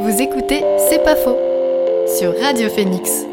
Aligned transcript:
Vous 0.00 0.22
écoutez 0.22 0.62
C'est 0.88 1.02
pas 1.02 1.16
faux 1.16 1.36
sur 2.18 2.38
Radio 2.40 2.68
Phoenix. 2.68 3.27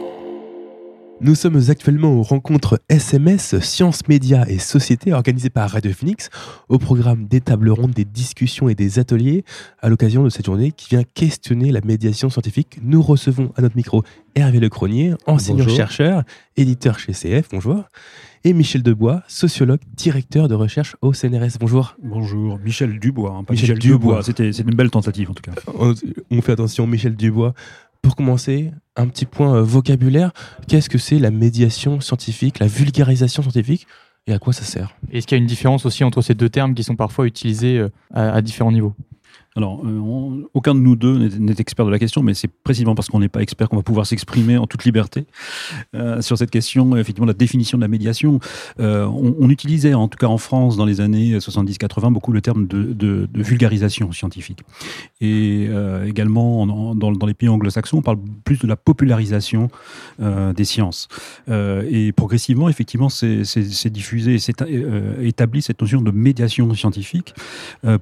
Nous 1.22 1.34
sommes 1.34 1.62
actuellement 1.70 2.20
aux 2.20 2.24
rencontres 2.24 2.82
SMS 2.90 3.58
Sciences, 3.62 4.06
Médias 4.10 4.46
et 4.50 4.60
Société 4.60 5.14
organisées 5.14 5.50
par 5.50 5.70
Radio 5.70 5.94
Phoenix 5.94 6.30
au 6.68 6.78
programme 6.78 7.26
des 7.28 7.40
tables 7.40 7.70
rondes, 7.70 7.92
des 7.92 8.04
discussions 8.04 8.68
et 8.68 8.76
des 8.76 9.00
ateliers 9.00 9.46
à 9.80 9.88
l'occasion 9.88 10.26
de 10.26 10.30
cette 10.30 10.46
journée 10.46 10.74
qui 10.74 10.90
vient 10.90 11.04
questionner 11.04 11.72
la 11.72 11.80
médiation 11.80 12.30
scientifique. 12.30 12.80
Nous 12.82 13.02
recevons 13.02 13.54
à 13.56 13.62
notre 13.62 13.78
micro 13.78 14.04
Hervé 14.36 14.60
Lecronier, 14.60 15.14
enseignant-chercheur, 15.26 16.24
éditeur 16.58 17.00
chez 17.00 17.14
CF, 17.14 17.48
bonjour, 17.50 17.86
et 18.44 18.52
Michel 18.52 18.84
Debois, 18.84 19.24
sociologue, 19.28 19.80
directeur 19.96 20.50
de 20.50 20.54
recherche 20.54 20.98
au 21.02 21.14
CNRS, 21.14 21.58
bonjour. 21.60 21.96
Bonjour, 22.04 22.60
Michel 22.60 23.00
Dubois, 23.00 23.32
hein, 23.32 23.44
pas 23.46 23.54
Michel, 23.54 23.80
Dubois. 23.80 24.22
C'était 24.22 24.52
une 24.52 24.76
belle 24.76 24.92
tentative 24.92 25.32
en 25.32 25.34
tout 25.34 25.42
cas. 25.42 25.54
On 26.30 26.42
fait 26.42 26.52
attention, 26.52 26.86
Michel 26.86 27.16
Dubois, 27.16 27.54
pour 28.06 28.16
commencer, 28.16 28.72
un 28.96 29.08
petit 29.08 29.26
point 29.26 29.56
euh, 29.56 29.64
vocabulaire. 29.64 30.32
Qu'est-ce 30.68 30.92
que 30.92 31.00
c'est 31.00 31.18
la 31.18 31.32
médiation 31.32 32.00
scientifique, 32.02 32.60
la 32.60 32.68
vulgarisation 32.68 33.42
scientifique 33.42 33.88
et 34.28 34.34
à 34.34 34.38
quoi 34.38 34.54
ça 34.54 34.64
sert? 34.64 34.96
Est-ce 35.12 35.26
qu'il 35.26 35.36
y 35.36 35.40
a 35.40 35.42
une 35.42 35.48
différence 35.48 35.88
aussi 35.88 36.04
entre 36.04 36.22
ces 36.22 36.36
deux 36.36 36.50
termes 36.50 36.76
qui 36.76 36.84
sont 36.84 36.96
parfois 36.96 37.26
utilisés 37.26 37.80
euh, 37.80 37.90
à 38.14 38.44
différents 38.44 38.72
niveaux? 38.72 38.94
Alors, 39.58 39.82
euh, 39.86 40.48
aucun 40.54 40.76
de 40.76 40.82
nous 40.82 40.98
deux 40.98 41.30
n'est 41.40 41.54
expert 41.58 41.86
de 41.86 41.92
la 41.92 41.98
question, 41.98 42.22
mais 42.22 42.34
c'est 42.34 42.50
précisément 42.50 42.94
parce 42.94 43.08
qu'on 43.08 43.22
n'est 43.22 43.30
pas 43.30 43.42
expert 43.42 43.70
qu'on 43.70 43.78
va 43.78 43.84
pouvoir 43.84 44.06
s'exprimer 44.06 44.58
en 44.58 44.68
toute 44.68 44.84
liberté 44.84 45.26
euh, 45.96 46.22
sur 46.22 46.38
cette 46.38 46.52
question, 46.52 46.98
effectivement, 46.98 47.26
la 47.26 47.34
définition 47.34 47.78
de 47.78 47.82
la 47.82 47.88
médiation. 47.88 48.42
Euh, 48.82 49.06
on, 49.06 49.50
utilisait, 49.50 49.94
en 49.94 50.10
tout 50.10 50.18
cas 50.18 50.28
en 50.28 50.38
France, 50.38 50.76
dans 50.76 50.84
les 50.84 51.00
années 51.00 51.38
70-80, 51.38 52.12
beaucoup 52.12 52.34
le 52.34 52.42
terme 52.42 52.68
de, 52.68 53.30
vulgarisation 53.34 54.12
scientifique. 54.12 54.60
Et 55.22 55.70
également, 56.06 56.66
dans, 56.96 57.26
les 57.26 57.34
pays 57.34 57.48
anglo-saxons, 57.48 58.00
on 58.00 58.02
parle 58.02 58.18
plus 58.44 58.60
de 58.60 58.68
la 58.68 58.76
popularisation 58.76 59.70
des 60.20 60.66
sciences. 60.66 61.08
et 61.48 62.12
progressivement, 62.12 62.68
effectivement, 62.68 63.10
c'est 63.10 63.90
diffusé, 63.90 64.40
c'est 64.40 64.64
établi 65.22 65.62
cette 65.62 65.80
notion 65.80 66.02
de 66.02 66.12
médiation 66.12 66.74
scientifique 66.74 67.36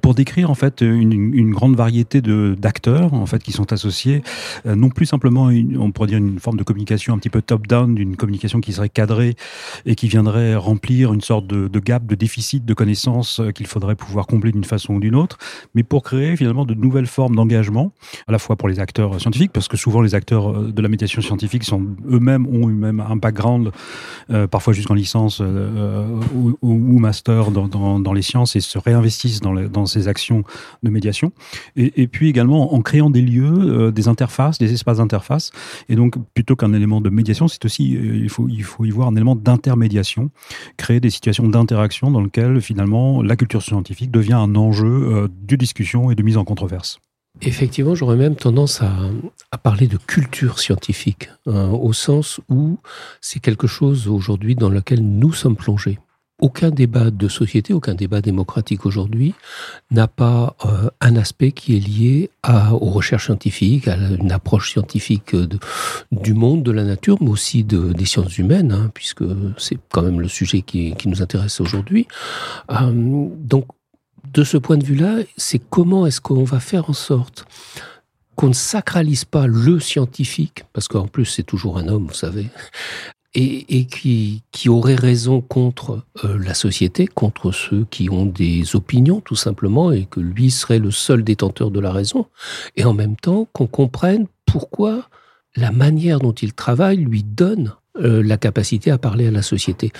pour 0.00 0.14
décrire, 0.14 0.50
en 0.50 0.54
fait, 0.54 0.80
une 0.80 1.43
une 1.43 1.43
grande 1.52 1.76
variété 1.76 2.20
d'acteurs 2.20 3.14
en 3.14 3.26
fait 3.26 3.42
qui 3.42 3.52
sont 3.52 3.72
associés, 3.72 4.22
euh, 4.66 4.74
non 4.74 4.88
plus 4.88 5.06
simplement 5.06 5.50
on 5.78 5.90
pourrait 5.92 6.08
dire 6.08 6.18
une 6.18 6.38
forme 6.38 6.56
de 6.56 6.62
communication 6.62 7.14
un 7.14 7.18
petit 7.18 7.30
peu 7.30 7.42
top-down, 7.42 7.94
d'une 7.94 8.16
communication 8.16 8.60
qui 8.60 8.72
serait 8.72 8.88
cadrée 8.88 9.36
et 9.86 9.94
qui 9.94 10.08
viendrait 10.08 10.56
remplir 10.56 11.12
une 11.12 11.20
sorte 11.20 11.46
de, 11.46 11.78
gap, 11.78 12.06
de 12.06 12.14
déficit 12.14 12.64
de 12.64 12.74
connaissances 12.74 13.40
euh, 13.40 13.50
qu'il 13.50 13.66
faudrait 13.66 13.94
pouvoir 13.94 14.26
combler 14.26 14.52
d'une 14.52 14.64
façon 14.64 14.94
ou 14.94 15.00
d'une 15.00 15.14
autre, 15.14 15.38
mais 15.74 15.82
pour 15.82 16.02
créer 16.02 16.36
finalement 16.36 16.64
de 16.64 16.74
nouvelles 16.74 17.06
formes 17.06 17.36
d'engagement, 17.36 17.92
à 18.26 18.32
la 18.32 18.38
fois 18.38 18.56
pour 18.56 18.68
les 18.68 18.80
acteurs 18.80 19.20
scientifiques, 19.20 19.52
parce 19.52 19.68
que 19.68 19.76
souvent 19.76 20.00
les 20.00 20.14
acteurs 20.14 20.50
euh, 20.50 20.72
de 20.72 20.82
la 20.82 20.88
médiation 20.88 21.22
scientifique 21.22 21.64
sont 21.64 21.86
eux-mêmes 22.10 22.46
ont 22.46 22.68
eux-mêmes 22.68 23.00
un 23.00 23.16
background, 23.16 23.70
parfois 24.50 24.72
jusqu'en 24.72 24.94
licence 24.94 25.40
ou, 25.40 26.98
master 26.98 27.50
dans, 27.50 27.68
dans, 27.98 28.12
les 28.12 28.22
sciences 28.22 28.56
et 28.56 28.60
se 28.60 28.78
réinvestissent 28.78 29.40
dans, 29.40 29.54
dans 29.54 29.86
ces 29.86 30.08
actions 30.08 30.44
de 30.82 30.90
médiation. 30.90 31.32
Et, 31.76 32.06
puis 32.06 32.28
également 32.28 32.74
en 32.74 32.82
créant 32.82 33.10
des 33.10 33.22
lieux, 33.22 33.52
euh, 33.52 33.90
des 33.90 34.08
interfaces, 34.08 34.58
des 34.58 34.72
espaces 34.72 34.98
d'interface. 34.98 35.50
Et 35.88 35.96
donc, 35.96 36.14
plutôt 36.34 36.56
qu'un 36.56 36.72
élément 36.72 37.00
de 37.00 37.10
médiation, 37.10 37.48
c'est 37.48 37.64
aussi, 37.64 37.96
euh, 37.96 38.16
il, 38.16 38.28
faut, 38.28 38.48
il 38.48 38.64
faut 38.64 38.84
y 38.84 38.90
voir 38.90 39.08
un 39.08 39.14
élément 39.14 39.36
d'intermédiation, 39.36 40.30
créer 40.76 41.00
des 41.00 41.10
situations 41.10 41.48
d'interaction 41.48 42.10
dans 42.10 42.20
lesquelles 42.20 42.60
finalement 42.60 43.22
la 43.22 43.36
culture 43.36 43.62
scientifique 43.62 44.10
devient 44.10 44.34
un 44.34 44.54
enjeu 44.54 44.86
euh, 44.86 45.28
de 45.42 45.56
discussion 45.56 46.10
et 46.10 46.14
de 46.14 46.22
mise 46.22 46.36
en 46.36 46.44
controverse. 46.44 47.00
Effectivement, 47.42 47.94
j'aurais 47.94 48.16
même 48.16 48.36
tendance 48.36 48.80
à, 48.80 49.58
parler 49.58 49.86
de 49.88 49.96
culture 49.96 50.58
scientifique, 50.60 51.30
hein, 51.46 51.70
au 51.70 51.92
sens 51.92 52.40
où 52.48 52.78
c'est 53.20 53.40
quelque 53.40 53.66
chose 53.66 54.08
aujourd'hui 54.08 54.54
dans 54.54 54.68
lequel 54.68 55.00
nous 55.00 55.32
sommes 55.32 55.56
plongés 55.56 55.98
aucun 56.44 56.68
débat 56.68 57.10
de 57.10 57.26
société, 57.26 57.72
aucun 57.72 57.94
débat 57.94 58.20
démocratique 58.20 58.84
aujourd'hui 58.84 59.32
n'a 59.90 60.06
pas 60.06 60.54
euh, 60.66 60.90
un 61.00 61.16
aspect 61.16 61.52
qui 61.52 61.74
est 61.74 61.80
lié 61.80 62.30
aux 62.46 62.90
recherches 62.90 63.24
scientifiques, 63.24 63.88
à 63.88 63.96
une 63.96 64.30
approche 64.30 64.72
scientifique 64.72 65.34
du 66.12 66.34
monde, 66.34 66.62
de 66.62 66.70
la 66.70 66.84
nature, 66.84 67.16
mais 67.22 67.30
aussi 67.30 67.64
des 67.64 68.04
sciences 68.04 68.36
humaines, 68.36 68.72
hein, 68.72 68.90
puisque 68.92 69.24
c'est 69.56 69.78
quand 69.90 70.02
même 70.02 70.20
le 70.20 70.28
sujet 70.28 70.60
qui, 70.60 70.94
nous 71.06 71.22
intéresse 71.22 71.62
aujourd'hui. 71.62 72.06
Euh, 72.70 72.92
donc, 72.92 73.64
de 74.34 74.44
ce 74.44 74.58
point 74.58 74.76
de 74.76 74.84
vue-là, 74.84 75.20
c'est 75.38 75.62
comment 75.70 76.06
est-ce 76.06 76.20
qu'on 76.20 76.44
va 76.44 76.60
faire 76.60 76.90
en 76.90 76.94
sorte 76.94 77.46
qu'on 78.36 78.48
ne 78.48 78.52
sacralise 78.52 79.24
pas 79.24 79.46
le 79.46 79.80
scientifique, 79.80 80.64
parce 80.74 80.88
qu'en 80.88 81.06
plus 81.06 81.24
c'est 81.24 81.44
toujours 81.44 81.78
un 81.78 81.88
homme, 81.88 82.08
vous 82.08 82.14
savez, 82.14 82.48
et, 83.34 83.86
qui, 83.86 84.68
aurait 84.68 84.94
raison 84.94 85.40
contre 85.40 86.02
euh, 86.24 86.38
la 86.38 86.54
société, 86.54 87.06
contre 87.06 87.50
ceux 87.52 87.84
qui 87.90 88.08
ont 88.08 88.26
des 88.26 88.76
opinions 88.76 89.20
tout 89.20 89.34
simplement, 89.34 89.92
et 89.92 90.06
que 90.06 90.20
lui 90.20 90.50
serait 90.50 90.78
le 90.78 90.90
seul 90.90 91.24
détenteur 91.24 91.70
de 91.70 91.80
la 91.80 91.92
raison, 91.92 92.26
et 92.76 92.84
en 92.84 92.94
même 92.94 93.16
temps 93.16 93.48
qu'on 93.52 93.66
comprenne 93.66 94.26
pourquoi 94.46 95.08
la 95.56 95.72
manière 95.72 96.20
dont 96.20 96.32
il 96.32 96.52
travaille 96.52 96.98
lui 96.98 97.22
donne 97.22 97.74
euh, 97.96 98.22
la 98.22 98.36
capacité 98.36 98.90
à 98.90 98.98
parler 98.98 99.26
à 99.26 99.30
la 99.30 99.42
société. 99.42 99.92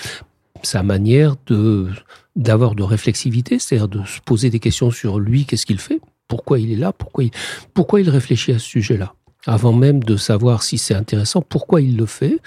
Sa 0.62 0.82
manière 0.82 1.34
de 1.46 1.88
d'avoir 2.36 2.74
de 2.74 2.82
réflexivité, 2.82 3.60
c'est-à-dire 3.60 3.86
de 3.86 4.04
se 4.04 4.20
poser 4.20 4.50
des 4.50 4.58
questions 4.58 4.90
sur 4.90 5.20
lui, 5.20 5.44
qu'est-ce 5.44 5.66
qu'il 5.66 5.78
fait, 5.78 6.00
pourquoi 6.26 6.58
il 6.58 6.72
est 6.72 6.76
là, 6.76 6.92
pourquoi 6.92 7.22
il, 7.22 7.30
pourquoi 7.74 8.00
il 8.00 8.10
réfléchit 8.10 8.50
à 8.50 8.58
ce 8.58 8.66
sujet-là 8.66 9.14
avant 9.46 9.72
même 9.72 10.02
de 10.02 10.16
savoir 10.16 10.62
si 10.62 10.78
c'est 10.78 10.94
intéressant, 10.94 11.42
pourquoi 11.42 11.80
il 11.80 11.96
le 11.96 12.06
fait. 12.06 12.38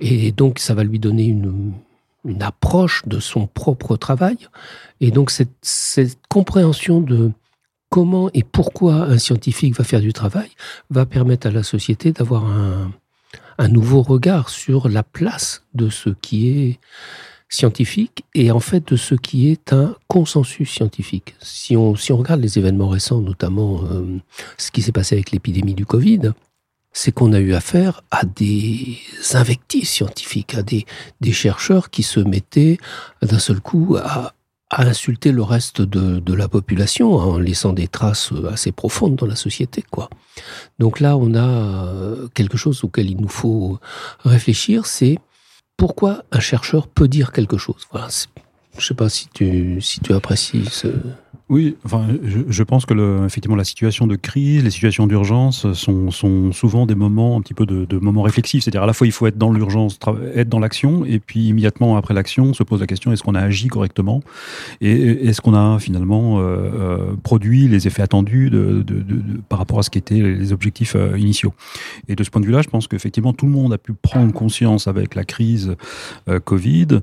Et 0.00 0.32
donc, 0.32 0.58
ça 0.58 0.74
va 0.74 0.84
lui 0.84 0.98
donner 0.98 1.24
une, 1.24 1.72
approche 2.40 3.04
de 3.06 3.20
son 3.20 3.46
propre 3.46 3.96
travail. 3.96 4.36
Et 5.00 5.10
donc, 5.10 5.30
cette, 5.30 6.18
compréhension 6.28 7.00
de 7.00 7.30
comment 7.88 8.28
et 8.34 8.42
pourquoi 8.42 9.04
un 9.04 9.16
scientifique 9.16 9.74
va 9.76 9.84
faire 9.84 10.00
du 10.00 10.12
travail 10.12 10.50
va 10.90 11.06
permettre 11.06 11.46
à 11.46 11.50
la 11.50 11.62
société 11.62 12.12
d'avoir 12.12 12.44
un 13.58 13.68
nouveau 13.68 14.02
regard 14.02 14.50
sur 14.50 14.90
la 14.90 15.02
place 15.02 15.64
de 15.74 15.88
ce 15.88 16.10
qui 16.10 16.48
est 16.48 16.80
scientifique 17.48 18.24
et 18.34 18.50
en 18.50 18.60
fait 18.60 18.88
de 18.88 18.96
ce 18.96 19.14
qui 19.14 19.50
est 19.50 19.72
un 19.72 19.96
consensus 20.06 20.70
scientifique. 20.70 21.34
Si 21.40 21.76
on, 21.76 21.96
si 21.96 22.12
on 22.12 22.18
regarde 22.18 22.40
les 22.40 22.58
événements 22.58 22.88
récents, 22.88 23.20
notamment 23.20 23.82
euh, 23.84 24.18
ce 24.58 24.70
qui 24.70 24.82
s'est 24.82 24.92
passé 24.92 25.14
avec 25.14 25.30
l'épidémie 25.30 25.74
du 25.74 25.86
Covid, 25.86 26.32
c'est 26.92 27.12
qu'on 27.12 27.32
a 27.32 27.38
eu 27.38 27.54
affaire 27.54 28.02
à 28.10 28.24
des 28.24 28.98
invectives 29.34 29.86
scientifiques, 29.86 30.54
à 30.54 30.62
des, 30.62 30.84
des 31.20 31.32
chercheurs 31.32 31.90
qui 31.90 32.02
se 32.02 32.20
mettaient 32.20 32.78
d'un 33.22 33.38
seul 33.38 33.60
coup 33.60 33.96
à, 33.96 34.34
à 34.70 34.82
insulter 34.82 35.32
le 35.32 35.42
reste 35.42 35.80
de, 35.80 36.18
de, 36.18 36.34
la 36.34 36.48
population 36.48 37.14
en 37.14 37.38
laissant 37.38 37.72
des 37.72 37.88
traces 37.88 38.32
assez 38.50 38.72
profondes 38.72 39.16
dans 39.16 39.26
la 39.26 39.36
société. 39.36 39.82
quoi. 39.90 40.10
Donc 40.78 41.00
là, 41.00 41.16
on 41.16 41.34
a 41.34 41.48
euh, 41.48 42.28
quelque 42.34 42.58
chose 42.58 42.84
auquel 42.84 43.10
il 43.10 43.20
nous 43.20 43.28
faut 43.28 43.78
réfléchir, 44.24 44.86
c'est 44.86 45.18
pourquoi 45.78 46.24
un 46.32 46.40
chercheur 46.40 46.88
peut 46.88 47.08
dire 47.08 47.32
quelque 47.32 47.56
chose? 47.56 47.86
Voilà, 47.90 48.08
je 48.72 48.78
ne 48.78 48.82
sais 48.82 48.94
pas 48.94 49.08
si 49.08 49.28
tu, 49.28 49.80
si 49.80 50.00
tu 50.00 50.12
apprécies 50.12 50.66
ce... 50.66 50.88
Oui, 51.50 51.76
enfin, 51.86 52.06
je, 52.26 52.62
pense 52.62 52.84
que 52.84 52.92
le, 52.92 53.24
effectivement 53.24 53.56
la 53.56 53.64
situation 53.64 54.06
de 54.06 54.16
crise, 54.16 54.62
les 54.64 54.70
situations 54.70 55.06
d'urgence 55.06 55.72
sont, 55.72 56.10
sont, 56.10 56.52
souvent 56.52 56.84
des 56.84 56.94
moments 56.94 57.38
un 57.38 57.40
petit 57.40 57.54
peu 57.54 57.64
de, 57.64 57.86
de 57.86 57.98
moments 57.98 58.20
réflexifs. 58.20 58.64
C'est-à-dire 58.64 58.82
à 58.82 58.86
la 58.86 58.92
fois 58.92 59.06
il 59.06 59.12
faut 59.12 59.26
être 59.26 59.38
dans 59.38 59.50
l'urgence, 59.50 59.98
être 60.34 60.50
dans 60.50 60.58
l'action, 60.58 61.06
et 61.06 61.18
puis 61.18 61.48
immédiatement 61.48 61.96
après 61.96 62.12
l'action 62.12 62.52
se 62.52 62.62
pose 62.62 62.80
la 62.80 62.86
question 62.86 63.12
est-ce 63.12 63.22
qu'on 63.22 63.34
a 63.34 63.40
agi 63.40 63.68
correctement? 63.68 64.20
Et 64.82 64.92
est-ce 65.28 65.40
qu'on 65.40 65.54
a 65.54 65.78
finalement 65.78 66.38
euh, 66.38 66.42
euh, 66.42 66.98
produit 67.22 67.66
les 67.66 67.86
effets 67.86 68.02
attendus 68.02 68.50
de, 68.50 68.82
de, 68.82 69.02
par 69.48 69.58
rapport 69.58 69.78
à 69.78 69.82
ce 69.82 69.88
qui 69.88 69.96
étaient 69.96 70.20
les 70.20 70.52
objectifs 70.52 70.96
euh, 70.96 71.18
initiaux? 71.18 71.54
Et 72.08 72.14
de 72.14 72.24
ce 72.24 72.30
point 72.30 72.42
de 72.42 72.46
vue-là, 72.46 72.60
je 72.60 72.68
pense 72.68 72.88
qu'effectivement 72.88 73.32
tout 73.32 73.46
le 73.46 73.52
monde 73.52 73.72
a 73.72 73.78
pu 73.78 73.94
prendre 73.94 74.34
conscience 74.34 74.86
avec 74.86 75.14
la 75.14 75.24
crise 75.24 75.76
Covid 76.44 77.00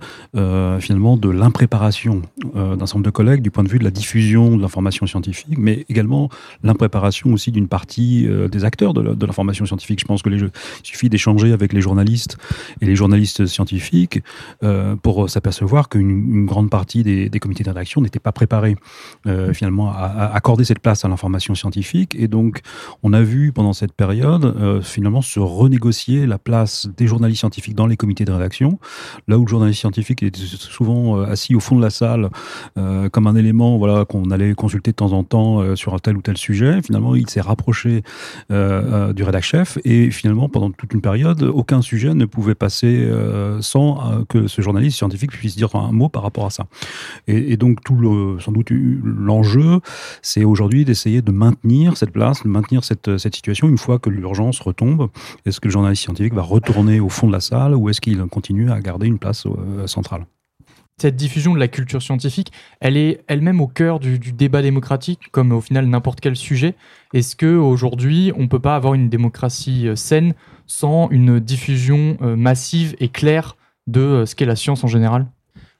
finalement 0.80 1.18
de 1.18 1.30
l'impréparation 1.30 2.22
d'un 2.54 2.78
certain 2.78 2.96
nombre 2.96 3.06
de 3.06 3.10
collègues 3.10 3.42
du 3.42 3.50
point 3.50 3.64
de 3.64 3.70
vue 3.70 3.80
de 3.80 3.84
la 3.84 3.92
diffusion 3.92 4.35
de 4.36 4.62
l'information 4.62 5.08
scientifique, 5.08 5.58
mais 5.58 5.86
également 5.90 6.30
l'impréparation 6.64 7.32
aussi 7.32 7.52
d'une 7.52 7.68
partie 7.68 8.28
euh, 8.28 8.48
des 8.48 8.66
acteurs 8.66 8.94
de 8.94 9.26
l'information 9.26 9.66
scientifique. 9.66 10.00
Je 10.02 10.06
pense 10.06 10.22
que 10.22 10.30
il 10.30 10.52
suffit 10.84 11.08
d'échanger 11.08 11.54
avec 11.54 11.72
les 11.72 11.80
journalistes 11.80 12.38
et 12.82 12.86
les 12.86 12.96
journalistes 12.96 13.46
scientifiques 13.46 14.22
euh, 14.64 14.96
pour 14.98 15.30
s'apercevoir 15.30 15.88
qu'une 15.88 16.46
grande 16.46 16.70
partie 16.70 17.04
des, 17.04 17.30
comités 17.40 17.64
de 17.64 17.70
rédaction 17.70 18.02
n'étaient 18.02 18.20
pas 18.20 18.34
préparés 18.34 18.76
euh, 19.28 19.54
finalement 19.54 19.92
à, 19.92 20.32
accorder 20.34 20.66
cette 20.66 20.80
place 20.80 21.06
à 21.06 21.08
l'information 21.08 21.56
scientifique. 21.56 22.16
Et 22.20 22.28
donc, 22.28 22.62
on 23.04 23.14
a 23.14 23.22
vu 23.22 23.54
pendant 23.54 23.74
cette 23.74 23.94
période 23.94 24.82
finalement 24.84 25.22
se 25.22 25.40
renégocier 25.40 26.26
la 26.26 26.38
place 26.38 26.90
des 26.98 27.08
journalistes 27.08 27.40
scientifiques 27.40 27.76
dans 27.76 27.88
les 27.88 27.96
comités 27.96 28.26
de 28.26 28.32
rédaction, 28.32 28.80
là 29.28 29.38
où 29.38 29.46
le 29.46 29.50
journaliste 29.50 29.80
scientifique 29.80 30.24
était 30.24 30.40
souvent 30.40 31.22
assis 31.22 31.56
au 31.56 31.60
fond 31.60 31.78
de 31.78 31.82
la 31.82 31.90
salle 31.90 32.30
comme 33.12 33.28
un 33.28 33.36
élément 33.36 33.78
voilà 33.78 34.06
qu'on 34.06 34.25
on 34.26 34.32
allait 34.32 34.54
consulter 34.54 34.92
de 34.92 34.96
temps 34.96 35.12
en 35.12 35.24
temps 35.24 35.60
euh, 35.60 35.76
sur 35.76 35.94
un 35.94 36.00
tel 36.00 36.18
ou 36.18 36.22
tel 36.22 36.38
sujet. 36.38 36.82
Finalement, 36.82 37.16
il 37.16 37.30
s'est 37.30 37.42
rapproché 37.42 38.04
euh, 38.52 39.14
du 39.14 39.24
rédac 39.24 39.44
chef 39.44 39.78
et 39.86 40.12
finalement, 40.12 40.50
pendant 40.50 40.72
toute 40.72 40.94
une 40.94 41.02
période, 41.02 41.44
aucun 41.44 41.82
sujet 41.82 42.14
ne 42.14 42.26
pouvait 42.26 42.56
passer 42.56 43.08
sans 43.62 44.24
que 44.30 44.48
ce 44.48 44.62
journaliste 44.62 44.98
scientifique 44.98 45.32
puisse 45.32 45.56
dire 45.56 45.76
un 45.76 45.92
mot 45.92 46.10
par 46.10 46.24
rapport 46.24 46.46
à 46.46 46.50
ça. 46.50 46.66
Et, 47.28 47.58
donc, 47.58 47.84
tout 47.84 47.96
le, 47.96 48.40
sans 48.40 48.52
doute 48.52 48.70
l'enjeu, 48.72 49.80
c'est 50.22 50.44
aujourd'hui 50.44 50.86
d'essayer 50.86 51.22
de 51.22 51.32
maintenir 51.32 51.98
cette 51.98 52.12
place, 52.12 52.44
de 52.44 52.50
maintenir 52.50 52.84
cette 52.84 53.18
situation 53.18 53.68
une 53.68 53.78
fois 53.78 54.00
que 54.00 54.10
l'urgence 54.10 54.60
retombe. 54.60 55.10
Est-ce 55.46 55.60
que 55.60 55.68
le 55.68 55.72
journaliste 55.72 56.04
scientifique 56.04 56.34
va 56.34 56.42
retourner 56.42 57.00
au 57.00 57.10
fond 57.10 57.28
de 57.28 57.34
la 57.34 57.40
salle 57.40 57.76
ou 57.76 57.90
est-ce 57.90 58.02
qu'il 58.02 58.18
continue 58.28 58.72
à 58.72 58.80
garder 58.80 59.08
une 59.08 59.20
place 59.20 59.48
centrale? 59.86 60.26
Cette 60.98 61.16
diffusion 61.16 61.54
de 61.54 61.60
la 61.60 61.68
culture 61.68 62.02
scientifique, 62.02 62.52
elle 62.80 62.96
est 62.96 63.22
elle-même 63.28 63.60
au 63.60 63.68
cœur 63.68 64.00
du, 64.00 64.18
débat 64.18 64.62
démocratique, 64.62 65.20
comme 65.32 65.52
au 65.52 65.62
final 65.62 65.88
n'importe 65.88 66.22
quel 66.22 66.36
sujet. 66.36 66.76
Est-ce 67.14 67.36
que 67.36 67.56
aujourd'hui, 67.56 68.32
on 68.38 68.48
peut 68.48 68.60
pas 68.60 68.76
avoir 68.76 68.94
une 68.94 69.10
démocratie 69.10 69.88
euh, 69.88 69.96
saine 69.96 70.34
sans 70.68 71.10
une 71.10 71.40
diffusion 71.40 72.18
euh, 72.22 72.36
massive 72.36 72.96
et 73.00 73.10
claire 73.10 73.58
de 73.88 74.02
euh, 74.02 74.26
ce 74.26 74.36
qu'est 74.36 74.46
la 74.46 74.56
science 74.56 74.84
en 74.84 74.88
général? 74.88 75.28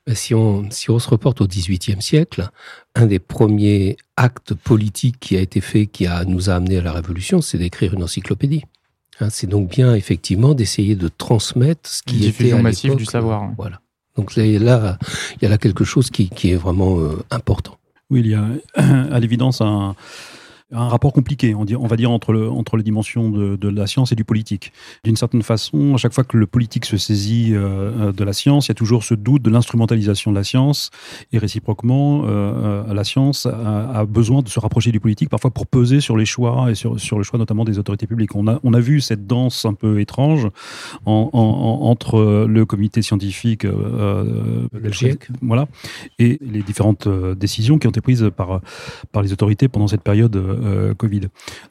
Ben, 0.06 0.14
si 0.14 0.34
on, 0.34 0.70
si 0.70 0.90
on 0.90 0.98
se 0.98 1.08
reporte 1.08 1.40
au 1.40 1.46
XVIIIe 1.46 2.00
siècle, 2.00 2.50
un 2.94 3.06
des 3.06 3.18
premiers 3.18 3.96
actes 4.16 4.54
politiques 4.54 5.18
qui 5.18 5.36
a 5.36 5.40
été 5.40 5.60
fait, 5.60 5.86
qui 5.86 6.06
a, 6.06 6.24
nous 6.24 6.50
a 6.50 6.54
amené 6.54 6.76
à 6.76 6.82
la 6.82 6.92
Révolution, 6.92 7.40
c'est 7.40 7.58
d'écrire 7.58 7.94
une 7.94 8.02
encyclopédie. 8.02 8.64
Hein, 9.20 9.30
c'est 9.30 9.46
donc 9.46 9.70
bien 9.70 9.94
effectivement 9.94 10.54
d'essayer 10.54 10.94
de 10.94 11.08
transmettre 11.08 11.88
ce 11.88 12.02
qui 12.02 12.16
une 12.16 12.22
était 12.24 12.26
diffusion 12.26 12.62
massive 12.62 12.96
du 12.96 13.06
savoir. 13.06 13.50
Voilà. 13.56 13.80
Donc 14.16 14.36
là, 14.36 14.44
il 14.44 14.52
y 14.52 14.56
a 14.56 15.48
là 15.48 15.58
quelque 15.58 15.84
chose 15.84 16.10
qui, 16.10 16.28
qui 16.28 16.52
est 16.52 16.56
vraiment 16.56 16.98
euh, 16.98 17.22
important. 17.30 17.76
Oui, 18.10 18.20
il 18.20 18.28
y 18.28 18.34
a 18.34 18.46
à 19.12 19.20
l'évidence 19.20 19.60
un, 19.60 19.94
un 20.72 20.88
rapport 20.88 21.12
compliqué, 21.12 21.54
on, 21.54 21.64
dit, 21.64 21.76
on 21.76 21.86
va 21.86 21.96
dire, 21.96 22.10
entre, 22.10 22.32
le, 22.32 22.50
entre 22.50 22.76
les 22.76 22.82
dimensions 22.82 23.30
de, 23.30 23.56
de 23.56 23.68
la 23.68 23.86
science 23.86 24.10
et 24.10 24.16
du 24.16 24.24
politique. 24.24 24.72
D'une 25.04 25.16
certaine 25.16 25.42
façon, 25.42 25.94
à 25.94 25.96
chaque 25.96 26.12
fois 26.12 26.24
que 26.24 26.36
le 26.36 26.46
politique 26.46 26.84
se 26.84 26.96
saisit 26.96 27.52
euh, 27.54 28.12
de 28.12 28.24
la 28.24 28.32
science, 28.32 28.66
il 28.66 28.70
y 28.70 28.72
a 28.72 28.74
toujours 28.74 29.04
ce 29.04 29.14
doute 29.14 29.42
de 29.42 29.50
l'instrumentalisation 29.50 30.32
de 30.32 30.36
la 30.36 30.44
science, 30.44 30.90
et 31.32 31.38
réciproquement, 31.38 32.24
euh, 32.24 32.82
euh 32.88 32.94
la 32.96 33.04
science 33.04 33.46
a, 33.46 33.90
a, 33.90 34.04
besoin 34.06 34.42
de 34.42 34.48
se 34.48 34.58
rapprocher 34.58 34.90
du 34.90 35.00
politique, 35.00 35.28
parfois 35.28 35.50
pour 35.50 35.66
peser 35.66 36.00
sur 36.00 36.16
les 36.16 36.24
choix, 36.24 36.70
et 36.70 36.74
sur, 36.74 36.98
sur 36.98 37.18
le 37.18 37.24
choix 37.24 37.38
notamment 37.38 37.64
des 37.64 37.78
autorités 37.78 38.06
publiques. 38.06 38.34
On 38.34 38.48
a, 38.48 38.58
on 38.64 38.72
a 38.72 38.80
vu 38.80 39.00
cette 39.00 39.26
danse 39.26 39.66
un 39.66 39.74
peu 39.74 40.00
étrange 40.00 40.48
en, 41.04 41.30
en, 41.32 41.88
entre 41.90 42.46
le 42.48 42.64
comité 42.64 43.02
scientifique 43.02 43.64
euh, 43.64 44.68
voilà, 45.42 45.66
et 46.18 46.38
les 46.40 46.62
différentes 46.62 47.06
euh, 47.06 47.34
décisions 47.34 47.78
qui 47.78 47.86
ont 47.86 47.90
été 47.90 48.00
prises 48.00 48.30
par, 48.34 48.60
par 49.12 49.22
les 49.22 49.32
autorités 49.32 49.68
pendant 49.68 49.88
cette 49.88 50.02
période 50.02 50.36
euh, 50.62 50.94
Covid. 50.94 51.22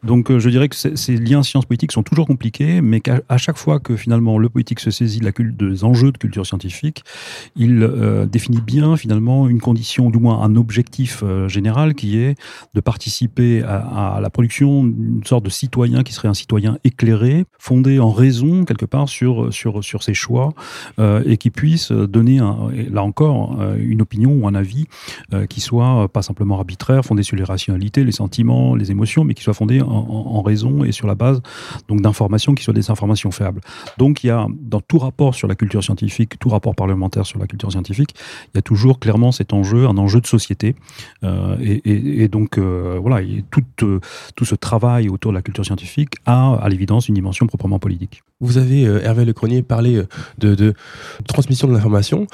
Donc 0.03 0.29
euh, 0.29 0.39
je 0.39 0.49
dirais 0.49 0.69
que 0.69 0.75
ces 0.75 1.17
liens 1.17 1.43
sciences-politiques 1.43 1.91
sont 1.91 2.03
toujours 2.03 2.27
compliqués, 2.27 2.81
mais 2.81 2.99
qu'à 3.01 3.37
chaque 3.37 3.57
fois 3.57 3.79
que 3.79 3.95
finalement 3.95 4.37
le 4.37 4.49
politique 4.49 4.79
se 4.79 4.91
saisit 4.91 5.19
de 5.19 5.25
la 5.25 5.31
des 5.31 5.83
enjeux 5.83 6.11
de 6.11 6.17
culture 6.17 6.45
scientifique, 6.45 7.03
il 7.55 7.83
euh, 7.83 8.25
définit 8.25 8.61
bien 8.61 8.97
finalement 8.97 9.47
une 9.47 9.59
condition, 9.59 10.09
du 10.09 10.17
moins 10.17 10.41
un 10.41 10.55
objectif 10.55 11.23
général 11.47 11.93
qui 11.93 12.17
est 12.17 12.35
de 12.73 12.81
participer 12.81 13.63
à, 13.63 14.19
la 14.21 14.29
production 14.29 14.83
d'une 14.83 15.23
sorte 15.25 15.43
de 15.43 15.49
citoyen 15.49 16.03
qui 16.03 16.13
serait 16.13 16.27
un 16.27 16.33
citoyen 16.33 16.77
éclairé, 16.83 17.45
fondé 17.59 17.99
en 17.99 18.11
raison 18.11 18.65
quelque 18.65 18.85
part 18.85 19.09
sur, 19.09 19.53
sur, 19.53 19.83
sur 19.83 20.03
ses 20.03 20.13
choix 20.13 20.53
et 20.99 21.37
qui 21.37 21.49
puisse 21.49 21.91
donner, 21.91 22.39
un, 22.39 22.69
là 22.91 23.03
encore, 23.03 23.61
une 23.77 24.01
opinion 24.01 24.31
ou 24.31 24.47
un 24.47 24.55
avis 24.55 24.87
qui 25.49 25.61
soit 25.61 26.07
pas 26.07 26.21
simplement 26.21 26.55
arbitraire, 26.55 27.03
fondé 27.03 27.23
sur 27.23 27.35
les 27.35 27.43
rationalités, 27.43 28.03
les 28.03 28.11
sentiments, 28.11 28.74
les 28.77 28.91
émotions, 28.91 29.23
mais 29.23 29.33
qui 29.33 29.43
soient 29.43 29.53
fondées 29.53 29.81
en, 29.81 30.41
raison 30.41 30.83
et 30.83 30.91
sur 30.91 31.07
la 31.07 31.15
base 31.15 31.41
donc 31.87 32.01
d'informations 32.01 32.53
qui 32.53 32.63
soient 32.63 32.73
des 32.73 32.91
informations 32.91 33.31
fiables. 33.31 33.61
Donc 33.97 34.23
il 34.23 34.27
y 34.27 34.29
a 34.29 34.45
dans 34.59 34.81
tout 34.81 34.99
rapport 34.99 35.33
sur 35.33 35.47
la 35.47 35.55
culture 35.55 35.83
scientifique, 35.83 36.37
tout 36.39 36.49
rapport 36.49 36.75
parlementaire 36.75 37.25
sur 37.25 37.39
la 37.39 37.47
culture 37.47 37.71
scientifique, 37.71 38.15
il 38.53 38.57
y 38.57 38.59
a 38.59 38.61
toujours 38.61 38.99
clairement 38.99 39.31
cet 39.31 39.53
enjeu, 39.53 39.87
un 39.87 39.97
enjeu 39.97 40.21
de 40.21 40.27
société. 40.27 40.75
Euh, 41.23 41.57
et, 41.59 42.27
donc 42.27 42.57
euh, 42.57 42.99
voilà, 43.01 43.25
tout, 43.51 43.63
euh, 43.83 43.99
tout 44.35 44.45
ce 44.45 44.55
travail 44.55 45.09
autour 45.09 45.31
de 45.31 45.35
la 45.35 45.41
culture 45.41 45.65
scientifique 45.65 46.15
a 46.25 46.55
à 46.55 46.69
l'évidence 46.69 47.07
une 47.07 47.15
dimension 47.15 47.47
proprement 47.47 47.79
politique. 47.79 48.23
Vous 48.39 48.57
avez, 48.57 48.83
Hervé 48.83 49.25
Lecronier, 49.25 49.63
parlé 49.63 50.03
de, 50.37 50.55
de 50.55 50.73
transmission 51.27 51.67
de 51.67 51.73
l'information. 51.73 52.27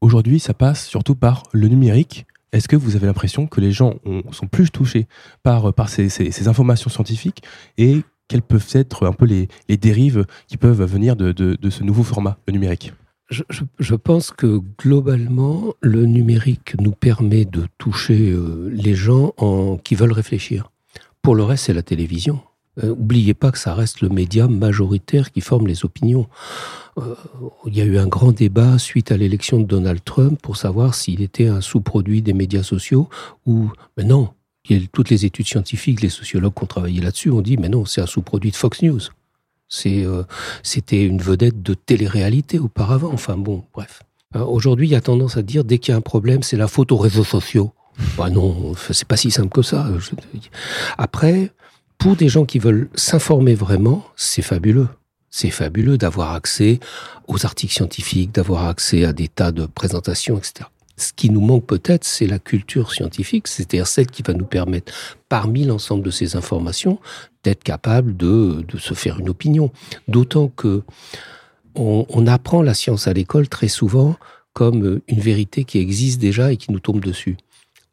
Aujourd'hui, 0.00 0.38
ça 0.38 0.54
passe 0.54 0.86
surtout 0.86 1.14
par 1.14 1.42
le 1.52 1.68
numérique. 1.68 2.26
Est-ce 2.52 2.68
que 2.68 2.76
vous 2.76 2.96
avez 2.96 3.06
l'impression 3.06 3.46
que 3.46 3.60
les 3.60 3.72
gens 3.72 3.94
sont 4.32 4.46
plus 4.46 4.70
touchés 4.70 5.06
par, 5.42 5.72
par 5.72 5.88
ces, 5.88 6.48
informations 6.48 6.90
scientifiques 6.90 7.42
et 7.78 8.02
quelles 8.28 8.42
peuvent 8.42 8.68
être 8.72 9.06
un 9.06 9.12
peu 9.12 9.24
les, 9.24 9.48
dérives 9.76 10.24
qui 10.46 10.56
peuvent 10.56 10.82
venir 10.82 11.16
de, 11.16 11.56
ce 11.70 11.82
nouveau 11.82 12.02
format, 12.02 12.38
le 12.46 12.52
numérique? 12.52 12.92
Je, 13.30 13.94
pense 13.94 14.32
que 14.32 14.60
globalement, 14.78 15.74
le 15.80 16.04
numérique 16.04 16.74
nous 16.80 16.90
permet 16.90 17.44
de 17.44 17.68
toucher 17.78 18.32
euh, 18.32 18.68
les 18.72 18.94
gens 18.94 19.34
en, 19.36 19.76
qui 19.76 19.94
veulent 19.94 20.12
réfléchir. 20.12 20.72
Pour 21.22 21.36
le 21.36 21.44
reste, 21.44 21.66
c'est 21.66 21.72
la 21.72 21.84
télévision. 21.84 22.40
Euh, 22.82 22.90
oubliez 22.90 23.34
pas 23.34 23.50
que 23.50 23.58
ça 23.58 23.74
reste 23.74 24.00
le 24.00 24.08
média 24.08 24.46
majoritaire 24.46 25.32
qui 25.32 25.40
forme 25.40 25.66
les 25.66 25.84
opinions. 25.84 26.28
Euh, 26.98 27.14
il 27.66 27.76
y 27.76 27.80
a 27.80 27.84
eu 27.84 27.98
un 27.98 28.06
grand 28.06 28.32
débat 28.32 28.78
suite 28.78 29.10
à 29.10 29.16
l'élection 29.16 29.58
de 29.58 29.64
Donald 29.64 30.00
Trump 30.04 30.40
pour 30.40 30.56
savoir 30.56 30.94
s'il 30.94 31.20
était 31.20 31.48
un 31.48 31.60
sous-produit 31.60 32.22
des 32.22 32.32
médias 32.32 32.62
sociaux 32.62 33.08
ou 33.46 33.70
mais 33.96 34.04
non. 34.04 34.30
Toutes 34.92 35.10
les 35.10 35.24
études 35.24 35.48
scientifiques, 35.48 36.00
les 36.00 36.10
sociologues 36.10 36.54
qui 36.54 36.62
ont 36.62 36.66
travaillé 36.66 37.00
là-dessus 37.00 37.30
ont 37.30 37.40
dit 37.40 37.56
mais 37.56 37.68
non, 37.68 37.86
c'est 37.86 38.02
un 38.02 38.06
sous-produit 38.06 38.52
de 38.52 38.56
Fox 38.56 38.82
News. 38.82 39.00
Euh, 39.86 40.24
c'était 40.62 41.04
une 41.04 41.20
vedette 41.20 41.62
de 41.62 41.74
télé-réalité 41.74 42.58
auparavant. 42.58 43.10
Enfin 43.12 43.36
bon, 43.36 43.64
bref. 43.72 44.02
Aujourd'hui, 44.34 44.86
il 44.86 44.92
y 44.92 44.96
a 44.96 45.00
tendance 45.00 45.36
à 45.36 45.42
dire 45.42 45.64
dès 45.64 45.78
qu'il 45.78 45.90
y 45.90 45.94
a 45.94 45.98
un 45.98 46.02
problème, 46.02 46.44
c'est 46.44 46.56
la 46.56 46.68
faute 46.68 46.92
aux 46.92 46.96
réseaux 46.96 47.24
sociaux. 47.24 47.72
Bah 48.16 48.30
non, 48.30 48.74
c'est 48.76 49.06
pas 49.06 49.16
si 49.16 49.32
simple 49.32 49.48
que 49.48 49.62
ça. 49.62 49.88
Après, 50.98 51.52
pour 52.00 52.16
des 52.16 52.28
gens 52.28 52.46
qui 52.46 52.58
veulent 52.58 52.88
s'informer 52.94 53.54
vraiment, 53.54 54.04
c'est 54.16 54.42
fabuleux. 54.42 54.88
C'est 55.28 55.50
fabuleux 55.50 55.98
d'avoir 55.98 56.32
accès 56.32 56.80
aux 57.28 57.44
articles 57.44 57.74
scientifiques, 57.74 58.32
d'avoir 58.32 58.64
accès 58.64 59.04
à 59.04 59.12
des 59.12 59.28
tas 59.28 59.52
de 59.52 59.66
présentations, 59.66 60.38
etc. 60.38 60.66
Ce 60.96 61.12
qui 61.12 61.28
nous 61.30 61.42
manque 61.42 61.66
peut-être, 61.66 62.04
c'est 62.04 62.26
la 62.26 62.38
culture 62.38 62.92
scientifique, 62.92 63.48
c'est-à-dire 63.48 63.86
celle 63.86 64.06
qui 64.06 64.22
va 64.22 64.32
nous 64.32 64.46
permettre, 64.46 64.92
parmi 65.28 65.64
l'ensemble 65.64 66.02
de 66.02 66.10
ces 66.10 66.36
informations, 66.36 66.98
d'être 67.44 67.62
capable 67.62 68.16
de, 68.16 68.64
se 68.78 68.94
faire 68.94 69.20
une 69.20 69.28
opinion. 69.28 69.70
D'autant 70.08 70.48
que 70.48 70.82
on 71.76 72.26
apprend 72.26 72.62
la 72.62 72.74
science 72.74 73.06
à 73.06 73.12
l'école 73.12 73.48
très 73.48 73.68
souvent 73.68 74.16
comme 74.52 75.00
une 75.06 75.20
vérité 75.20 75.64
qui 75.64 75.78
existe 75.78 76.20
déjà 76.20 76.50
et 76.50 76.56
qui 76.56 76.72
nous 76.72 76.80
tombe 76.80 77.00
dessus. 77.00 77.36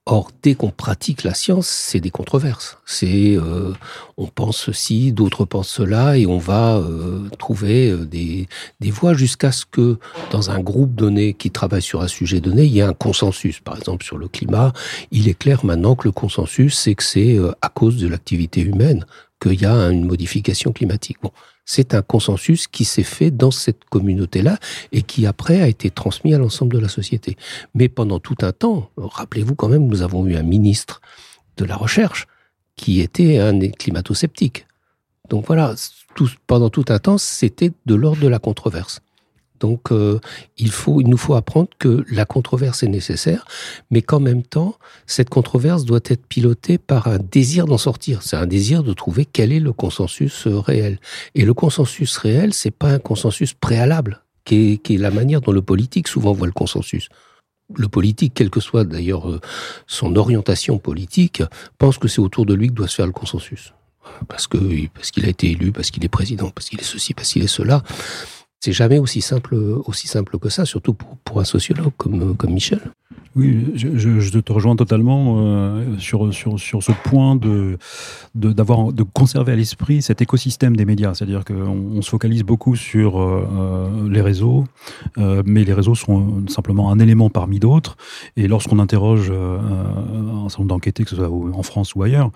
Or, 0.09 0.31
dès 0.41 0.55
qu'on 0.55 0.69
pratique 0.69 1.23
la 1.23 1.33
science, 1.33 1.67
c'est 1.67 1.99
des 1.99 2.11
controverses. 2.11 2.77
C'est, 2.85 3.35
euh, 3.35 3.73
on 4.15 4.27
pense 4.27 4.55
ceci, 4.55 5.11
d'autres 5.11 5.43
pensent 5.43 5.67
cela, 5.67 6.17
et 6.17 6.25
on 6.25 6.37
va 6.37 6.77
euh, 6.77 7.27
trouver 7.37 7.91
euh, 7.91 8.05
des, 8.05 8.47
des 8.79 8.89
voies 8.89 9.13
jusqu'à 9.13 9.51
ce 9.51 9.65
que, 9.65 9.99
dans 10.31 10.49
un 10.49 10.59
groupe 10.59 10.95
donné 10.95 11.33
qui 11.33 11.51
travaille 11.51 11.81
sur 11.81 12.01
un 12.01 12.07
sujet 12.07 12.39
donné, 12.39 12.63
il 12.63 12.71
y 12.71 12.79
ait 12.79 12.83
un 12.83 12.93
consensus. 12.93 13.59
Par 13.59 13.77
exemple, 13.77 14.05
sur 14.05 14.17
le 14.17 14.29
climat, 14.29 14.71
il 15.11 15.27
est 15.27 15.37
clair 15.37 15.65
maintenant 15.65 15.95
que 15.95 16.07
le 16.07 16.13
consensus, 16.13 16.79
c'est 16.79 16.95
que 16.95 17.03
c'est 17.03 17.37
à 17.61 17.67
cause 17.67 17.97
de 17.97 18.07
l'activité 18.07 18.61
humaine 18.61 19.05
qu'il 19.41 19.61
y 19.61 19.65
a 19.65 19.73
une 19.73 20.05
modification 20.05 20.71
climatique. 20.71 21.17
Bon, 21.21 21.31
c'est 21.67 21.93
un 21.93 22.01
consensus 22.01 22.65
qui 22.65 22.85
s'est 22.85 23.03
fait 23.03 23.29
dans 23.29 23.51
cette 23.51 23.83
communauté-là 23.85 24.57
et 24.93 25.03
qui 25.03 25.27
après 25.27 25.61
a 25.61 25.67
été 25.67 25.91
transmis 25.91 26.33
à 26.33 26.39
l'ensemble 26.39 26.73
de 26.73 26.79
la 26.79 26.87
société. 26.87 27.37
Mais 27.75 27.89
pendant 27.89 28.19
tout 28.19 28.37
un 28.41 28.53
temps, 28.53 28.89
rappelez-vous 28.97 29.53
quand 29.53 29.67
même, 29.67 29.85
nous 29.85 30.01
avons 30.01 30.25
eu 30.25 30.35
un 30.35 30.43
ministre 30.43 31.01
de 31.57 31.65
la 31.65 31.75
recherche 31.75 32.25
qui 32.77 33.01
était 33.01 33.39
un 33.39 33.59
climato-sceptique. 33.59 34.65
Donc 35.29 35.45
voilà, 35.45 35.75
pendant 36.47 36.69
tout 36.69 36.85
un 36.87 36.99
temps, 36.99 37.17
c'était 37.17 37.73
de 37.85 37.95
l'ordre 37.95 38.21
de 38.21 38.27
la 38.29 38.39
controverse. 38.39 39.01
Donc, 39.59 39.91
euh, 39.91 40.19
il, 40.57 40.71
nous 40.87 41.17
faut 41.17 41.35
apprendre 41.35 41.69
que 41.79 42.05
la 42.11 42.25
controverse 42.25 42.83
est 42.83 42.87
nécessaire, 42.87 43.45
mais 43.91 44.01
qu'en 44.01 44.19
même 44.19 44.43
temps, 44.43 44.75
cette 45.05 45.29
controverse 45.29 45.85
doit 45.85 45.99
être 46.05 46.25
pilotée 46.25 46.77
par 46.77 47.07
un 47.07 47.19
désir 47.19 47.65
d'en 47.65 47.77
sortir. 47.77 48.23
C'est 48.23 48.35
un 48.35 48.47
désir 48.47 48.83
de 48.83 48.93
trouver 48.93 49.25
quel 49.25 49.51
est 49.51 49.59
le 49.59 49.73
consensus 49.73 50.47
euh, 50.47 50.59
réel. 50.59 50.99
Et 51.35 51.45
le 51.45 51.53
consensus 51.53 52.17
réel, 52.17 52.53
c'est 52.53 52.71
pas 52.71 52.89
un 52.89 52.99
consensus 52.99 53.53
préalable, 53.53 54.21
qui 54.45 54.79
est, 54.83 54.97
la 54.97 55.11
manière 55.11 55.41
dont 55.41 55.51
le 55.51 55.61
politique 55.61 56.07
souvent 56.07 56.33
voit 56.33 56.47
le 56.47 56.53
consensus 56.53 57.09
le 57.75 57.89
politique, 57.89 58.33
quelle 58.33 58.49
que 58.49 58.61
soit 58.61 58.85
d'ailleurs 58.85 59.29
euh, 59.29 59.41
son 59.87 60.15
orientation 60.15 60.77
politique, 60.77 61.43
pense 61.77 61.97
que 61.97 62.07
c'est 62.07 62.21
autour 62.21 62.45
de 62.45 62.53
lui 62.53 62.69
que 62.69 62.73
doit 62.73 62.87
se 62.87 62.95
faire 62.95 63.05
le 63.05 63.11
consensus. 63.11 63.73
Parce 64.27 64.47
qu'il 64.47 65.25
a 65.25 65.27
été 65.27 65.51
élu, 65.51 65.71
parce 65.71 65.91
qu'il 65.91 66.03
est 66.03 66.09
président, 66.09 66.49
parce 66.49 66.69
qu'il 66.69 66.79
est 66.79 66.83
ceci, 66.83 67.13
parce 67.13 67.31
qu'il 67.31 67.43
est 67.43 67.47
cela. 67.47 67.83
C'est 68.59 68.71
jamais 68.71 68.99
aussi 68.99 69.21
simple, 69.21 69.55
aussi 69.85 70.07
simple 70.07 70.39
que 70.39 70.49
ça, 70.49 70.65
surtout 70.65 70.93
pour, 70.93 71.17
pour 71.17 71.39
un 71.39 71.45
sociologue 71.45 71.93
comme, 71.97 72.35
comme 72.35 72.53
Michel. 72.53 72.81
Oui, 73.37 73.67
je, 73.75 74.39
te 74.39 74.51
rejoins 74.51 74.75
totalement 74.75 75.35
euh, 75.37 75.95
sur, 75.99 76.33
sur, 76.33 76.59
sur 76.59 76.81
ce 76.81 76.91
point 76.91 77.35
de, 77.35 77.77
d'avoir 78.33 78.91
de, 78.91 79.03
conserver 79.03 79.51
à 79.51 79.55
l'esprit 79.55 80.01
cet 80.01 80.23
écosystème 80.23 80.75
des 80.75 80.85
médias. 80.85 81.13
C'est-à-dire 81.13 81.45
qu'on 81.45 81.91
on 81.93 82.01
se 82.01 82.09
focalise 82.09 82.41
beaucoup 82.41 82.75
sur 82.75 83.19
euh, 83.19 83.47
euh, 83.55 84.09
les 84.09 84.21
réseaux, 84.21 84.65
mais 85.17 85.63
les 85.63 85.73
réseaux 85.73 85.93
sont 85.93 86.47
simplement 86.47 86.91
un 86.91 86.97
élément 86.97 87.29
parmi 87.29 87.59
d'autres. 87.59 87.95
Et 88.37 88.47
lorsqu'on 88.47 88.79
interroge 88.79 89.29
un 89.29 90.49
certain 90.49 90.63
nombre 90.63 90.69
d'enquêtés, 90.69 91.03
que 91.03 91.09
ce 91.11 91.15
soit 91.15 91.29
en 91.29 91.63
France 91.63 91.93
ou 91.93 92.01
ailleurs, 92.01 92.31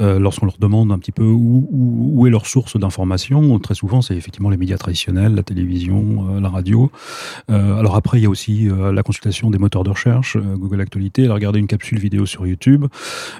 lorsqu'on 0.00 0.46
leur 0.46 0.58
demande 0.58 0.90
un 0.90 0.98
petit 0.98 1.12
peu 1.12 1.24
où, 1.24 1.68
où, 1.70 2.26
est 2.26 2.30
leur 2.30 2.46
source 2.46 2.76
d'information, 2.76 3.58
très 3.60 3.74
souvent 3.74 4.02
c'est 4.02 4.16
effectivement 4.16 4.50
les 4.50 4.56
médias 4.56 4.78
traditionnels, 4.78 5.34
la 5.34 5.42
télévision, 5.42 5.60
la 6.40 6.48
radio. 6.48 6.90
alors 7.48 7.96
après, 7.96 8.18
il 8.18 8.22
y 8.22 8.26
a 8.26 8.30
aussi 8.30 8.68
la 8.92 9.02
consultation 9.02 9.50
des 9.50 9.58
moteurs 9.58 9.84
de 9.84 9.90
recherche 9.90 10.36
euh, 10.36 10.56
Google 10.56 10.80
Actualité, 10.80 11.28
regardé 11.28 11.58
une 11.58 11.66
capsule 11.66 11.98
vidéo 11.98 12.26
sur 12.26 12.46
YouTube. 12.46 12.86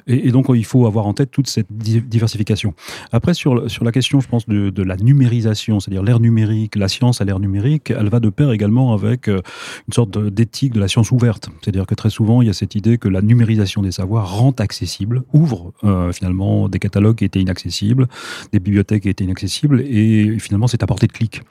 Et, 0.07 0.31
donc, 0.31 0.47
il 0.55 0.65
faut 0.65 0.87
avoir 0.87 1.07
en 1.07 1.15
tête 1.15 1.31
toute 1.31 1.49
cette 1.49 1.67
diversification. 1.71 2.75
Après, 3.13 3.35
sur, 3.35 3.71
sur 3.71 3.85
la 3.85 3.93
question, 3.93 4.21
je 4.21 4.29
pense, 4.29 4.47
de, 4.47 4.71
de 4.71 4.83
la 4.83 4.97
numérisation, 4.97 5.81
c'est-à-dire 5.81 6.03
l'ère 6.03 6.21
numérique, 6.21 6.77
la 6.77 6.89
science 6.89 7.21
à 7.21 7.25
l'ère 7.25 7.41
numérique, 7.41 7.91
elle 7.91 8.09
va 8.09 8.21
de 8.21 8.31
pair 8.31 8.53
également 8.53 8.93
avec 8.93 9.29
euh, 9.29 9.41
une 9.89 9.95
sorte 9.95 10.19
d'éthique 10.19 10.73
de 10.73 10.81
la 10.81 10.89
science 10.89 11.11
ouverte. 11.11 11.51
C'est-à-dire 11.63 11.87
que 11.87 11.95
très 11.95 12.11
souvent, 12.11 12.43
il 12.43 12.47
y 12.47 12.51
a 12.51 12.55
cette 12.55 12.75
idée 12.75 12.99
que 12.99 13.09
la 13.09 13.23
numérisation 13.23 13.83
des 13.83 13.93
savoirs 13.93 14.31
rend 14.31 14.55
accessible, 14.59 15.23
ouvre 15.33 15.73
euh, 15.85 16.13
finalement 16.13 16.69
des 16.69 16.79
catalogues 16.79 17.17
qui 17.17 17.25
étaient 17.25 17.41
inaccessibles, 17.41 18.09
des 18.53 18.61
bibliothèques 18.61 19.03
qui 19.03 19.09
étaient 19.09 19.25
inaccessibles, 19.25 19.81
et 19.83 20.39
finalement, 20.39 20.67
c'est 20.67 20.83
à 20.83 20.87
portée 20.87 21.07
de 21.07 21.13
clic. 21.13 21.43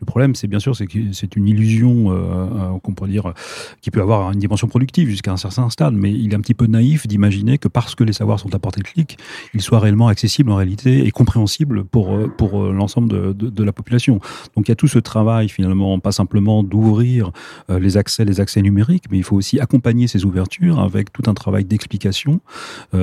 Le 0.00 0.06
problème, 0.14 0.36
c'est 0.36 0.46
bien 0.46 0.60
sûr, 0.60 0.76
c'est 0.76 0.86
que 0.86 0.98
c'est 1.12 1.34
une 1.34 1.48
illusion 1.48 2.04
qu'on 2.82 2.92
pourrait 2.92 3.10
dire 3.10 3.32
qui 3.80 3.90
peut 3.90 4.00
avoir 4.00 4.30
une 4.30 4.38
dimension 4.38 4.68
productive 4.68 5.08
jusqu'à 5.08 5.32
un 5.32 5.36
certain 5.36 5.68
stade, 5.70 5.94
mais 5.94 6.12
il 6.12 6.32
est 6.32 6.36
un 6.36 6.40
petit 6.40 6.54
peu 6.54 6.66
naïf 6.66 7.08
d'imaginer 7.08 7.58
que 7.58 7.68
parce 7.68 7.94
que 7.94 8.04
les 8.04 8.12
savoirs 8.12 8.38
sont 8.38 8.54
à 8.54 8.58
portée 8.58 8.80
de 8.80 8.86
clic, 8.86 9.18
ils 9.54 9.62
soient 9.62 9.80
réellement 9.80 10.08
accessibles 10.08 10.50
en 10.50 10.56
réalité 10.56 11.06
et 11.06 11.10
compréhensibles 11.10 11.84
pour, 11.84 12.14
euh, 12.14 12.30
euh, 12.42 12.72
l'ensemble 12.72 13.34
de, 13.34 13.64
la 13.64 13.72
population. 13.72 14.20
Donc 14.54 14.68
il 14.68 14.70
y 14.70 14.72
a 14.72 14.76
tout 14.76 14.88
ce 14.88 14.98
travail 14.98 15.48
finalement, 15.48 15.98
pas 15.98 16.12
simplement 16.12 16.62
d'ouvrir 16.62 17.32
euh, 17.70 17.78
les 17.78 17.96
accès, 17.96 18.24
les 18.24 18.40
accès 18.40 18.62
numériques, 18.62 19.04
mais 19.10 19.18
il 19.18 19.24
faut 19.24 19.36
aussi 19.36 19.58
accompagner 19.58 20.06
ces 20.06 20.24
ouvertures 20.24 20.78
avec 20.78 21.12
tout 21.12 21.22
un 21.26 21.34
travail 21.34 21.64
d'explication, 21.64 22.40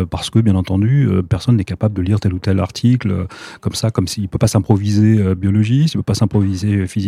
parce 0.10 0.30
que 0.30 0.40
bien 0.40 0.56
entendu, 0.56 1.10
personne 1.28 1.58
n'est 1.58 1.64
capable 1.64 1.96
de 1.96 2.02
lire 2.02 2.20
tel 2.20 2.34
ou 2.34 2.40
tel 2.40 2.60
article 2.60 3.28
comme 3.60 3.74
ça, 3.74 3.92
comme 3.92 4.08
s'il 4.08 4.30
peut 4.30 4.38
pas 4.38 4.48
s'improviser 4.48 5.36
biologiste, 5.36 5.96
il 5.96 5.98
peut 5.98 6.04
pas 6.04 6.14
s'improviser 6.14 6.88
physicien. 6.88 7.01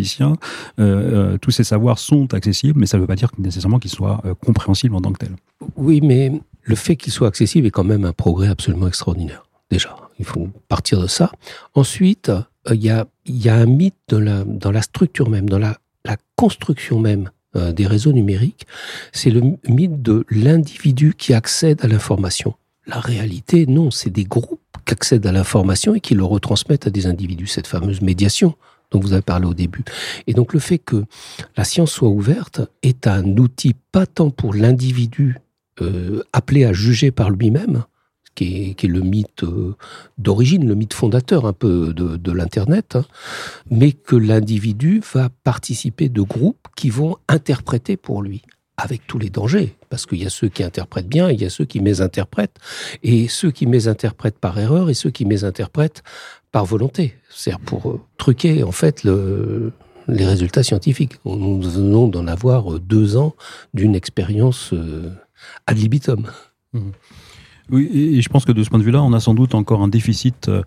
Tous 1.41 1.51
ces 1.51 1.63
savoirs 1.63 1.99
sont 1.99 2.33
accessibles, 2.33 2.79
mais 2.79 2.85
ça 2.85 2.97
ne 2.97 3.01
veut 3.01 3.07
pas 3.07 3.15
dire 3.15 3.29
nécessairement 3.37 3.79
qu'ils 3.79 3.91
soient 3.91 4.21
compréhensibles 4.45 4.95
en 4.95 5.01
tant 5.01 5.11
que 5.11 5.19
tel. 5.19 5.35
Oui, 5.75 6.01
mais 6.01 6.31
le 6.63 6.75
fait 6.75 6.95
qu'il 6.95 7.11
soit 7.11 7.27
accessible 7.27 7.67
est 7.67 7.71
quand 7.71 7.83
même 7.83 8.05
un 8.05 8.13
progrès 8.13 8.47
absolument 8.47 8.87
extraordinaire. 8.87 9.45
Déjà, 9.69 9.95
il 10.19 10.25
faut 10.25 10.49
partir 10.67 11.01
de 11.01 11.07
ça. 11.07 11.31
Ensuite, 11.73 12.29
euh, 12.29 12.75
il 12.75 12.83
y, 12.83 12.89
a, 12.89 13.55
un 13.55 13.65
mythe 13.65 13.95
dans 14.09 14.71
la 14.71 14.81
structure 14.81 15.29
même, 15.29 15.49
dans 15.49 15.59
la, 15.59 15.77
construction 16.35 16.99
même 16.99 17.29
euh, 17.55 17.71
des 17.71 17.87
réseaux 17.87 18.11
numériques. 18.11 18.65
C'est 19.11 19.29
le 19.29 19.41
mythe 19.67 20.01
de 20.01 20.25
l'individu 20.29 21.13
qui 21.17 21.33
accède 21.33 21.83
à 21.83 21.87
l'information. 21.87 22.55
La 22.85 22.99
réalité, 22.99 23.65
non, 23.65 23.91
c'est 23.91 24.09
des 24.09 24.25
groupes 24.25 24.59
qui 24.85 24.93
accèdent 24.93 25.25
à 25.25 25.31
l'information 25.31 25.95
et 25.95 26.01
qui 26.01 26.15
le 26.15 26.25
retransmettent 26.25 26.87
à 26.87 26.89
des 26.89 27.05
individus, 27.05 27.47
cette 27.47 27.67
fameuse 27.67 28.01
médiation 28.01 28.55
dont 28.93 28.99
vous 28.99 29.13
avez 29.13 29.21
parlé 29.21 29.45
au 29.45 29.53
début. 29.53 29.83
Et 30.27 30.33
donc 30.33 30.53
le 30.53 30.59
fait 30.59 30.77
que 30.77 31.03
la 31.57 31.65
science 31.65 31.91
soit 31.91 32.09
ouverte 32.09 32.61
est 32.83 33.07
un 33.07 33.25
outil 33.37 33.75
pas 33.91 34.05
tant 34.05 34.29
pour 34.29 34.53
l'individu 34.53 35.37
euh, 35.81 36.23
appelé 36.31 36.65
à 36.65 36.73
juger 36.73 37.09
par 37.11 37.31
lui-même, 37.31 37.83
qui 38.35 38.75
est, 38.79 38.83
le 38.83 39.01
mythe 39.01 39.43
euh, 39.43 39.75
d'origine, 40.17 40.67
le 40.67 40.75
mythe 40.75 40.93
fondateur 40.93 41.45
un 41.45 41.53
peu 41.53 41.93
de, 41.93 42.31
l'Internet, 42.31 42.95
hein, 42.95 43.05
mais 43.69 43.91
que 43.91 44.15
l'individu 44.15 45.01
va 45.13 45.29
participer 45.43 46.09
de 46.09 46.21
groupes 46.21 46.67
qui 46.75 46.89
vont 46.89 47.17
interpréter 47.27 47.97
pour 47.97 48.21
lui 48.21 48.43
avec 48.77 49.05
tous 49.05 49.19
les 49.19 49.29
dangers, 49.29 49.75
parce 49.89 50.07
qu'il 50.07 50.21
y 50.21 50.25
a 50.25 50.31
ceux 50.31 50.49
qui 50.49 50.63
interprètent 50.63 51.07
bien 51.07 51.29
il 51.29 51.39
y 51.39 51.45
a 51.45 51.49
ceux 51.49 51.65
qui 51.65 51.79
mésinterprètent, 51.79 52.57
et 53.03 53.27
ceux 53.27 53.51
qui 53.51 53.67
mésinterprètent 53.67 54.39
par 54.39 54.59
erreur 54.59 54.89
et 54.89 54.95
ceux 54.95 55.11
qui 55.11 55.25
mésinterprètent 55.25 56.03
par 56.53 56.65
volonté, 56.65 57.15
c'est-à-dire 57.29 57.65
pour 57.65 57.89
euh, 57.89 57.99
truquer 58.17 58.63
en 58.63 58.71
fait 58.71 59.03
le, 59.03 59.73
les 60.07 60.25
résultats 60.25 60.63
scientifiques. 60.63 61.15
Nous 61.25 61.59
venons 61.59 62.07
d'en 62.07 62.27
avoir 62.27 62.75
euh, 62.75 62.79
deux 62.79 63.17
ans 63.17 63.35
d'une 63.73 63.95
expérience 63.95 64.71
euh, 64.71 65.09
ad 65.65 65.77
libitum. 65.77 66.27
Mmh. 66.73 66.91
Oui, 67.71 67.89
et 67.93 68.21
je 68.21 68.27
pense 68.27 68.43
que 68.43 68.51
de 68.51 68.61
ce 68.61 68.69
point 68.69 68.77
de 68.77 68.83
vue-là, 68.83 69.01
on 69.01 69.13
a 69.13 69.21
sans 69.21 69.33
doute 69.33 69.55
encore 69.55 69.81
un 69.81 69.87
déficit 69.87 70.49
euh, 70.49 70.63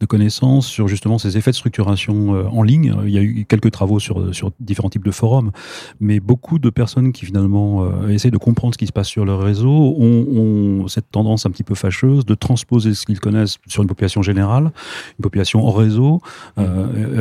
de 0.00 0.06
connaissances 0.06 0.66
sur 0.66 0.88
justement 0.88 1.18
ces 1.18 1.36
effets 1.36 1.50
de 1.50 1.56
structuration 1.56 2.34
euh, 2.34 2.44
en 2.44 2.62
ligne. 2.62 2.94
Il 3.04 3.10
y 3.10 3.18
a 3.18 3.22
eu 3.22 3.44
quelques 3.46 3.70
travaux 3.70 3.98
sur, 3.98 4.34
sur 4.34 4.50
différents 4.58 4.88
types 4.88 5.04
de 5.04 5.10
forums, 5.10 5.50
mais 6.00 6.20
beaucoup 6.20 6.58
de 6.58 6.70
personnes 6.70 7.12
qui 7.12 7.26
finalement 7.26 7.84
euh, 7.84 8.08
essaient 8.08 8.30
de 8.30 8.38
comprendre 8.38 8.72
ce 8.72 8.78
qui 8.78 8.86
se 8.86 8.92
passe 8.92 9.08
sur 9.08 9.26
leur 9.26 9.40
réseau 9.40 9.68
ont, 9.98 10.88
cette 10.88 11.10
tendance 11.10 11.44
un 11.44 11.50
petit 11.50 11.64
peu 11.64 11.74
fâcheuse 11.74 12.24
de 12.24 12.34
transposer 12.34 12.94
ce 12.94 13.04
qu'ils 13.04 13.20
connaissent 13.20 13.58
sur 13.66 13.82
une 13.82 13.88
population 13.88 14.22
générale, 14.22 14.72
une 15.18 15.22
population 15.22 15.66
en 15.66 15.70
réseau, 15.70 16.22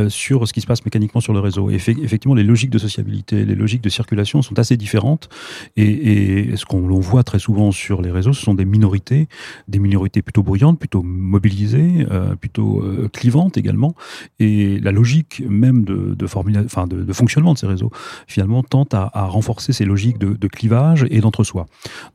sur 0.10 0.48
ce 0.48 0.54
qui 0.54 0.62
se 0.62 0.68
passe 0.68 0.86
mécaniquement 0.86 1.20
sur 1.20 1.34
le 1.34 1.40
réseau. 1.40 1.70
Et 1.70 1.76
effectivement, 1.76 2.36
les 2.36 2.44
logiques 2.44 2.70
de 2.70 2.78
sociabilité, 2.78 3.44
les 3.44 3.56
logiques 3.56 3.82
de 3.82 3.90
circulation 3.90 4.42
sont 4.42 4.58
assez 4.60 4.78
différentes, 4.78 5.30
et 5.76 6.52
ce 6.56 6.66
qu'on 6.66 6.82
voit 7.00 7.24
très 7.24 7.40
souvent 7.40 7.72
sur 7.72 8.02
les 8.02 8.12
réseaux, 8.12 8.34
ce 8.34 8.42
sont 8.42 8.54
des 8.54 8.66
minorités 8.66 9.17
des 9.68 9.80
minorités 9.80 10.22
plutôt 10.22 10.44
bruyantes, 10.44 10.80
plutôt 10.80 11.04
mobilisées, 11.04 12.06
euh, 12.12 12.36
plutôt 12.36 12.82
euh, 12.82 13.10
clivantes 13.12 13.58
également. 13.58 13.96
Et 14.40 14.80
la 14.80 14.92
logique 14.92 15.44
même 15.48 15.84
de, 15.84 16.16
fonctionnement 17.14 17.54
de 17.54 17.58
ces 17.58 17.68
réseaux, 17.68 17.92
finalement, 18.28 18.64
tente 18.64 18.94
à, 18.94 19.10
renforcer 19.14 19.74
ces 19.74 19.86
logiques 19.86 20.18
de, 20.18 20.48
clivage 20.48 21.06
et 21.10 21.20
d'entre-soi. 21.20 21.66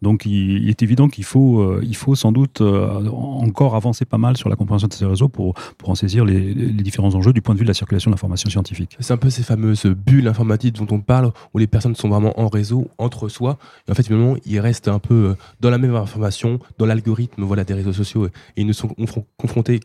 Donc 0.01 0.25
il, 0.25 0.69
est 0.69 0.83
évident 0.83 1.09
qu'il 1.09 1.25
faut, 1.25 1.61
euh, 1.61 1.81
il 1.83 1.97
faut 1.97 2.15
sans 2.15 2.33
doute 2.33 2.61
encore 2.61 3.77
avancer 3.77 4.05
pas 4.05 4.19
mal 4.19 4.37
sur 4.37 4.49
la 4.49 4.57
compréhension 4.57 4.89
de 4.89 4.93
ces 4.93 5.05
réseaux 5.05 5.29
pour, 5.29 5.55
pour 5.77 5.91
en 5.91 5.95
saisir 5.95 6.25
les, 6.25 6.55
différents 6.55 7.15
enjeux 7.15 7.33
du 7.33 7.43
point 7.43 7.55
de 7.55 7.59
vue 7.61 7.65
de 7.65 7.71
la 7.71 7.75
circulation 7.75 8.11
de 8.11 8.15
l'information 8.15 8.49
scientifique. 8.49 8.97
C'est 9.01 9.13
un 9.13 9.19
peu 9.19 9.31
ces 9.31 9.43
fameuses 9.43 9.87
bulles 9.87 10.29
informatiques 10.29 10.77
dont 10.77 10.87
on 10.91 11.01
parle, 11.01 11.33
où 11.53 11.59
les 11.59 11.67
personnes 11.67 11.95
sont 11.95 12.09
vraiment 12.09 12.39
en 12.41 12.49
réseau, 12.49 12.89
entre 12.99 13.29
soi, 13.29 13.59
et 13.87 13.91
en 13.93 13.95
fait, 13.95 14.05
finalement, 14.05 14.37
ils 14.47 14.61
restent 14.61 14.89
un 14.89 14.99
peu 14.99 15.35
dans 15.61 15.71
la 15.71 15.79
même 15.79 15.95
information, 15.95 16.59
dans 16.79 16.87
la 16.87 16.92
l'algorithme 16.95 17.43
voilà, 17.43 17.65
des 17.65 17.75
réseaux 17.75 17.93
sociaux 17.93 18.27
et 18.27 18.31
ils 18.57 18.67
ne 18.67 18.73
sont 18.73 18.95
confrontés 19.37 19.81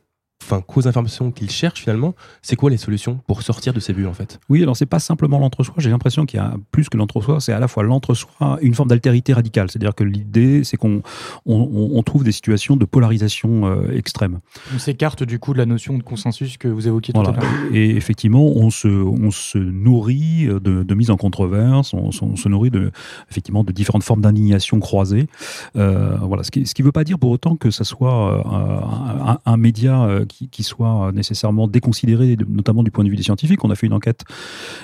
enfin, 0.48 0.62
qu'aux 0.62 0.88
informations 0.88 1.32
qu'ils 1.32 1.50
cherchent 1.50 1.82
finalement, 1.82 2.16
c'est 2.42 2.56
quoi 2.56 2.70
les 2.70 2.78
solutions 2.78 3.20
pour 3.28 3.42
sortir 3.42 3.74
de 3.74 3.80
ces 3.80 3.94
bulles 3.94 4.08
en 4.08 4.14
fait? 4.14 4.40
Oui, 4.50 4.64
alors 4.64 4.78
c'est 4.78 4.86
pas 4.86 5.00
simplement 5.00 5.40
l'entre-soi, 5.40 5.76
j'ai 5.78 5.90
l'impression 5.90 6.26
qu'il 6.26 6.40
y 6.40 6.44
a 6.44 6.56
plus 6.72 6.90
que 6.90 6.98
l'entre-soi, 6.98 7.40
c'est 7.42 7.54
à 7.54 7.60
la 7.60 7.68
fois 7.68 7.84
l'entre-soi 7.84 8.58
et 8.62 8.66
une 8.66 8.74
forme 8.74 8.90
d'altérité 8.90 9.34
radicale, 9.34 9.70
c'est-à-dire 9.70 9.94
que 9.94 10.04
l'idée 10.04 10.64
c'est 10.64 10.78
qu'on 10.78 11.02
on, 11.46 12.04
trouve 12.04 12.24
des 12.24 12.32
situations 12.32 12.78
de 12.78 12.86
polarisation 12.86 13.66
euh, 13.66 13.92
extrême. 13.92 14.40
On 14.74 14.80
s'écarte 14.80 15.24
du 15.24 15.40
coup 15.40 15.52
de 15.52 15.58
la 15.58 15.66
notion 15.66 15.98
de 15.98 16.04
consensus 16.04 16.58
que 16.58 16.70
vous 16.70 16.88
évoquiez 16.88 17.14
tout 17.14 17.20
à 17.20 17.24
l'heure. 17.24 17.44
Et 17.74 17.96
effectivement, 17.98 18.46
on 18.46 18.70
se, 18.70 18.88
on 18.88 19.32
se 19.32 19.58
nourrit 19.58 20.46
de, 20.46 20.84
de 20.84 20.96
mise 20.96 21.12
en 21.12 21.18
controverse, 21.18 21.94
on, 21.94 22.12
se 22.12 22.48
nourrit 22.48 22.72
de, 22.72 22.92
effectivement 23.30 23.66
de 23.66 23.74
différentes 23.74 24.04
formes 24.04 24.22
d'indignation 24.22 24.80
croisées. 24.80 25.28
Euh, 25.76 26.16
voilà, 26.22 26.44
ce 26.44 26.52
qui 26.52 26.62
ne 26.62 26.86
veut 26.86 26.92
pas 26.92 27.04
dire 27.04 27.20
pour 27.20 27.32
autant 27.32 27.58
que 27.58 27.72
ça 27.72 27.84
soit 27.84 28.32
euh, 28.32 28.82
un, 29.26 29.40
un, 29.46 29.58
média 29.58 30.08
qui, 30.30 30.37
soit 30.60 31.12
nécessairement 31.14 31.68
déconsidéré, 31.68 32.38
notamment 32.48 32.84
du 32.84 32.92
point 32.92 33.04
de 33.04 33.10
vue 33.10 33.16
des 33.16 33.24
scientifiques. 33.24 33.64
On 33.64 33.72
a 33.72 33.76
fait 33.76 33.88
une 33.88 33.94
enquête 33.94 34.24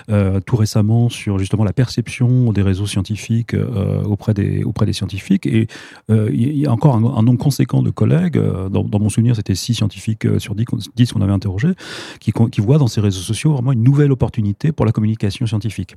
euh, 0.10 0.40
tout 0.40 0.56
récemment 0.56 1.10
sur 1.10 1.40
justement 1.40 1.64
la 1.64 1.74
perception 1.74 2.52
des 2.52 2.62
réseaux 2.62 2.88
scientifiques 2.88 3.54
euh, 3.54 4.04
auprès, 4.04 4.34
des, 4.34 4.64
auprès 4.64 4.86
des 4.86 4.94
scientifiques. 4.94 5.46
Et 5.46 5.68
euh, 6.10 6.30
il 6.34 6.58
y 6.58 6.66
a 6.66 6.72
encore 6.72 6.96
un, 6.96 7.24
nombre 7.24 7.40
conséquent 7.40 7.82
de 7.82 7.90
collègues, 7.90 8.40
dans, 8.70 9.00
mon 9.00 9.10
souvenir 9.10 9.36
c'était 9.36 9.56
6 9.56 9.76
scientifiques 9.76 10.28
sur 10.40 10.56
10, 10.56 10.66
qu'on 11.14 11.22
avait 11.22 11.32
interrogés, 11.32 11.74
qui, 12.20 12.32
qui 12.52 12.62
voient 12.62 12.78
dans 12.78 12.88
ces 12.88 13.02
réseaux 13.02 13.22
sociaux 13.22 13.54
vraiment 13.54 13.72
une 13.72 13.84
nouvelle 13.84 14.12
opportunité 14.12 14.72
pour 14.72 14.86
la 14.86 14.92
communication 14.92 15.46
scientifique. 15.46 15.96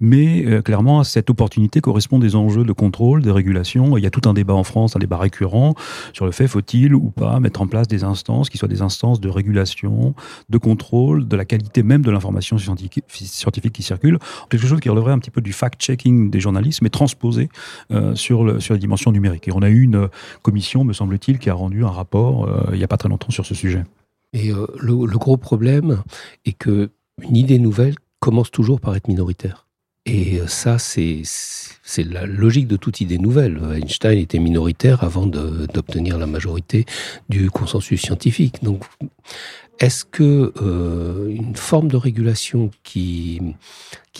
Mais 0.00 0.62
clairement, 0.62 1.04
cette 1.04 1.30
opportunité 1.30 1.80
correspond 1.80 2.18
des 2.18 2.36
enjeux 2.36 2.64
de 2.64 2.72
contrôle, 2.72 3.22
de 3.22 3.30
régulation. 3.30 3.96
Il 3.96 4.04
y 4.04 4.06
a 4.06 4.10
tout 4.10 4.28
un 4.28 4.34
débat 4.34 4.54
en 4.54 4.64
France, 4.64 4.96
un 4.96 4.98
débat 4.98 5.18
récurrent 5.18 5.74
sur 6.12 6.26
le 6.26 6.32
fait 6.32 6.46
faut-il 6.46 6.94
ou 6.94 7.10
pas 7.10 7.40
mettre 7.40 7.62
en 7.62 7.66
place 7.66 7.88
des 7.88 8.04
instances 8.04 8.50
qui 8.50 8.58
soient 8.58 8.68
des 8.68 8.82
instances 8.82 8.89
de 9.20 9.28
régulation, 9.28 10.14
de 10.48 10.58
contrôle, 10.58 11.26
de 11.26 11.36
la 11.36 11.44
qualité 11.44 11.82
même 11.82 12.02
de 12.02 12.10
l'information 12.10 12.58
scientifique, 12.58 13.04
qui 13.72 13.82
circule. 13.82 14.18
Quelque 14.48 14.66
chose 14.66 14.80
qui 14.80 14.88
relèverait 14.88 15.12
un 15.12 15.18
petit 15.18 15.30
peu 15.30 15.40
du 15.40 15.52
fact-checking 15.52 16.30
des 16.30 16.40
journalistes, 16.40 16.82
mais 16.82 16.90
transposé 16.90 17.48
euh, 17.90 18.14
sur, 18.14 18.44
le, 18.44 18.60
sur 18.60 18.74
les 18.74 18.80
dimensions 18.80 19.12
numériques. 19.12 19.48
Et 19.48 19.52
on 19.52 19.62
a 19.62 19.70
eu 19.70 19.82
une 19.82 20.08
commission, 20.42 20.84
me 20.84 20.92
semble-t-il, 20.92 21.38
qui 21.38 21.50
a 21.50 21.54
rendu 21.54 21.84
un 21.84 21.90
rapport 21.90 22.44
euh, 22.44 22.70
il 22.72 22.78
n'y 22.78 22.84
a 22.84 22.88
pas 22.88 22.96
très 22.96 23.08
longtemps 23.08 23.30
sur 23.30 23.46
ce 23.46 23.54
sujet. 23.54 23.84
Et 24.32 24.52
euh, 24.52 24.66
le, 24.78 25.06
le, 25.06 25.18
gros 25.18 25.36
problème 25.36 26.02
est 26.44 26.52
que 26.52 26.90
une 27.22 27.36
idée 27.36 27.58
nouvelle 27.58 27.94
commence 28.20 28.50
toujours 28.50 28.80
par 28.80 28.94
être 28.96 29.08
minoritaire. 29.08 29.66
Et 30.06 30.40
ça, 30.46 30.78
c'est 30.78 31.22
C'est 31.90 32.04
la 32.04 32.24
logique 32.24 32.68
de 32.68 32.76
toute 32.76 33.00
idée 33.00 33.18
nouvelle. 33.18 33.60
Einstein 33.74 34.16
était 34.16 34.38
minoritaire 34.38 35.02
avant 35.02 35.26
d'obtenir 35.26 36.18
la 36.18 36.28
majorité 36.28 36.86
du 37.28 37.50
consensus 37.50 38.00
scientifique. 38.00 38.62
Donc, 38.62 38.84
est-ce 39.80 40.04
que 40.04 40.52
euh, 40.62 41.26
une 41.28 41.56
forme 41.56 41.88
de 41.88 41.96
régulation 41.96 42.70
qui, 42.84 43.40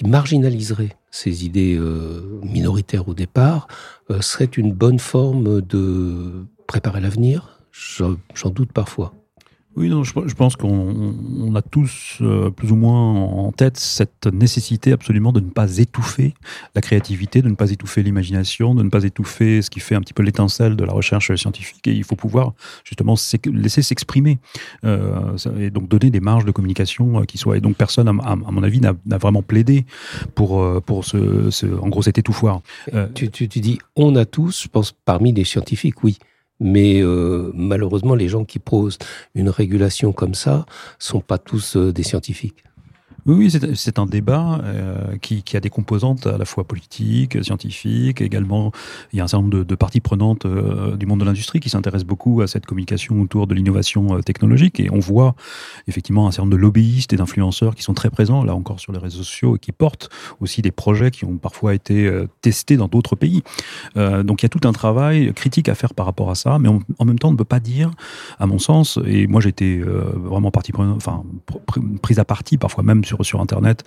marginaliserait 0.04 0.96
ces 1.12 1.44
idées 1.44 1.76
euh, 1.78 2.40
minoritaires 2.42 3.06
au 3.08 3.14
départ 3.14 3.68
euh, 4.10 4.20
serait 4.20 4.46
une 4.46 4.72
bonne 4.72 4.98
forme 4.98 5.60
de 5.60 6.44
préparer 6.66 7.00
l'avenir? 7.00 7.60
J'en 7.70 8.50
doute 8.50 8.72
parfois. 8.72 9.14
Oui, 9.76 9.88
non, 9.88 10.02
je, 10.02 10.34
pense 10.34 10.56
qu'on 10.56 11.54
a 11.54 11.62
tous 11.62 12.18
euh, 12.22 12.50
plus 12.50 12.72
ou 12.72 12.76
moins 12.76 13.14
en 13.14 13.52
tête 13.52 13.76
cette 13.76 14.26
nécessité 14.26 14.90
absolument 14.90 15.32
de 15.32 15.38
ne 15.38 15.48
pas 15.48 15.78
étouffer 15.78 16.34
la 16.74 16.80
créativité, 16.80 17.40
de 17.40 17.48
ne 17.48 17.54
pas 17.54 17.70
étouffer 17.70 18.02
l'imagination, 18.02 18.74
de 18.74 18.82
ne 18.82 18.88
pas 18.88 19.04
étouffer 19.04 19.62
ce 19.62 19.70
qui 19.70 19.78
fait 19.78 19.94
un 19.94 20.00
petit 20.00 20.12
peu 20.12 20.24
l'étincelle 20.24 20.74
de 20.74 20.84
la 20.84 20.92
recherche 20.92 21.32
scientifique. 21.36 21.86
Et 21.86 21.92
il 21.92 22.02
faut 22.02 22.16
pouvoir 22.16 22.54
justement 22.82 23.14
laisser 23.52 23.82
s'exprimer 23.82 24.40
euh, 24.84 25.36
et 25.58 25.70
donc 25.70 25.88
donner 25.88 26.10
des 26.10 26.20
marges 26.20 26.44
de 26.44 26.50
communication 26.50 27.20
euh, 27.20 27.24
qui 27.24 27.38
soient. 27.38 27.56
Et 27.56 27.60
donc 27.60 27.76
personne, 27.76 28.08
à, 28.08 28.12
mon 28.12 28.64
avis, 28.64 28.80
n'a 28.80 29.18
vraiment 29.18 29.42
plaidé 29.42 29.86
pour, 30.34 30.82
pour 30.82 31.04
ce, 31.04 31.78
en 31.80 31.88
gros 31.88 32.02
cet 32.02 32.18
étouffoir. 32.18 32.60
Tu, 33.14 33.30
tu, 33.30 33.48
tu 33.48 33.60
dis 33.60 33.78
on 33.94 34.16
a 34.16 34.24
tous, 34.24 34.64
je 34.64 34.68
pense 34.68 34.92
parmi 34.92 35.32
les 35.32 35.44
scientifiques, 35.44 36.02
oui. 36.02 36.18
Mais 36.60 37.00
euh, 37.00 37.50
malheureusement, 37.54 38.14
les 38.14 38.28
gens 38.28 38.44
qui 38.44 38.58
posent 38.58 38.98
une 39.34 39.48
régulation 39.48 40.12
comme 40.12 40.34
ça 40.34 40.66
sont 40.98 41.20
pas 41.20 41.38
tous 41.38 41.76
euh, 41.76 41.92
des 41.92 42.02
scientifiques. 42.02 42.64
Oui, 43.26 43.50
c'est 43.74 43.98
un 43.98 44.06
débat 44.06 44.60
euh, 44.64 45.16
qui, 45.20 45.42
a 45.56 45.60
des 45.60 45.70
composantes 45.70 46.26
à 46.26 46.38
la 46.38 46.44
fois 46.44 46.64
politiques, 46.64 47.42
scientifiques, 47.44 48.20
également 48.20 48.72
il 49.12 49.18
y 49.18 49.20
a 49.20 49.24
un 49.24 49.28
certain 49.28 49.42
nombre 49.42 49.64
de, 49.64 49.74
parties 49.74 50.00
prenantes 50.00 50.46
euh, 50.46 50.96
du 50.96 51.06
monde 51.06 51.20
de 51.20 51.24
l'industrie 51.24 51.60
qui 51.60 51.70
s'intéressent 51.70 52.06
beaucoup 52.06 52.40
à 52.40 52.46
cette 52.46 52.66
communication 52.66 53.20
autour 53.20 53.46
de 53.46 53.54
l'innovation 53.54 54.16
euh, 54.16 54.20
technologique 54.20 54.80
et 54.80 54.90
on 54.90 54.98
voit 54.98 55.34
effectivement 55.88 56.26
un 56.26 56.30
certain 56.30 56.44
nombre 56.44 56.56
de 56.56 56.60
lobbyistes 56.62 57.12
et 57.12 57.16
d'influenceurs 57.16 57.74
qui 57.74 57.82
sont 57.82 57.94
très 57.94 58.10
présents 58.10 58.44
là 58.44 58.54
encore 58.54 58.80
sur 58.80 58.92
les 58.92 58.98
réseaux 58.98 59.22
sociaux 59.22 59.56
et 59.56 59.58
qui 59.58 59.72
portent 59.72 60.08
aussi 60.40 60.62
des 60.62 60.70
projets 60.70 61.10
qui 61.10 61.24
ont 61.24 61.36
parfois 61.36 61.74
été 61.74 62.10
testés 62.40 62.76
dans 62.76 62.88
d'autres 62.88 63.16
pays. 63.16 63.42
donc 63.96 64.42
il 64.42 64.44
y 64.44 64.46
a 64.46 64.48
tout 64.48 64.66
un 64.66 64.72
travail 64.72 65.32
critique 65.34 65.68
à 65.68 65.74
faire 65.74 65.94
par 65.94 66.06
rapport 66.06 66.30
à 66.30 66.34
ça, 66.34 66.58
mais 66.58 66.68
en 66.68 67.04
même 67.04 67.18
temps 67.18 67.28
on 67.28 67.32
ne 67.32 67.36
peut 67.36 67.44
pas 67.44 67.60
dire, 67.60 67.90
à 68.38 68.46
mon 68.46 68.58
sens, 68.58 68.98
et 69.06 69.26
moi 69.26 69.40
j'étais 69.40 69.80
vraiment 69.80 70.50
partie 70.50 70.72
enfin 70.76 71.24
prise 72.02 72.18
à 72.18 72.24
partie 72.24 72.56
parfois 72.56 72.84
même 72.84 73.04
sur, 73.22 73.40
Internet 73.40 73.84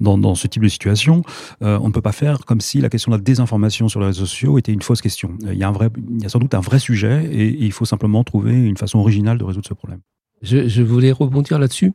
dans, 0.00 0.34
ce 0.34 0.46
type 0.46 0.62
de 0.62 0.68
situation, 0.68 1.22
euh, 1.62 1.78
on 1.80 1.88
ne 1.88 1.92
peut 1.92 2.02
pas 2.02 2.12
faire 2.12 2.44
comme 2.44 2.60
si 2.60 2.80
la 2.80 2.88
question 2.88 3.12
de 3.12 3.16
la 3.16 3.22
désinformation 3.22 3.88
sur 3.88 4.00
les 4.00 4.06
réseaux 4.06 4.26
sociaux 4.26 4.58
était 4.58 4.72
une 4.72 4.82
fausse 4.82 5.00
question. 5.00 5.30
Euh, 5.44 5.54
il 5.54 5.58
y 5.58 5.64
a, 5.64 6.28
sans 6.28 6.38
doute 6.38 6.54
un 6.54 6.60
vrai 6.60 6.78
sujet 6.78 7.24
et, 7.32 7.46
il 7.46 7.72
faut 7.72 7.84
simplement 7.84 8.22
trouver 8.24 8.52
une 8.52 8.76
façon 8.76 8.98
originale 8.98 9.38
de 9.38 9.44
résoudre 9.44 9.66
ce 9.66 9.74
problème. 9.74 10.00
Je, 10.42 10.82
voulais 10.82 11.12
rebondir 11.12 11.58
là-dessus 11.58 11.92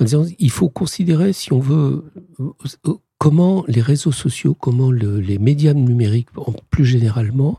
en 0.00 0.04
disant 0.04 0.24
il 0.38 0.50
faut 0.50 0.68
considérer, 0.68 1.32
si 1.32 1.52
on 1.52 1.60
veut, 1.60 2.04
euh, 2.40 2.94
comment 3.18 3.64
les 3.68 3.80
réseaux 3.80 4.12
sociaux, 4.12 4.54
comment 4.54 4.90
les 4.90 5.38
médias 5.38 5.74
numériques, 5.74 6.28
plus 6.70 6.84
généralement, 6.84 7.58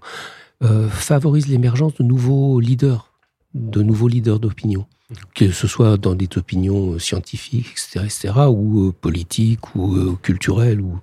favorisent 0.89 1.47
l'émergence 1.47 1.93
de 1.95 2.03
nouveaux 2.03 2.59
leaders, 2.59 3.13
de 3.53 3.83
nouveaux 3.83 4.07
leaders 4.07 4.39
d'opinion 4.39 4.87
que 5.35 5.51
ce 5.51 5.67
soit 5.67 5.97
dans 5.97 6.15
des 6.15 6.27
opinions 6.35 6.97
scientifiques, 6.97 7.67
etc., 7.71 8.05
etc., 8.05 8.33
ou 8.49 8.87
euh, 8.87 8.91
politiques, 8.91 9.75
ou 9.75 9.95
euh, 9.95 10.17
culturelles, 10.21 10.81
ou 10.81 10.99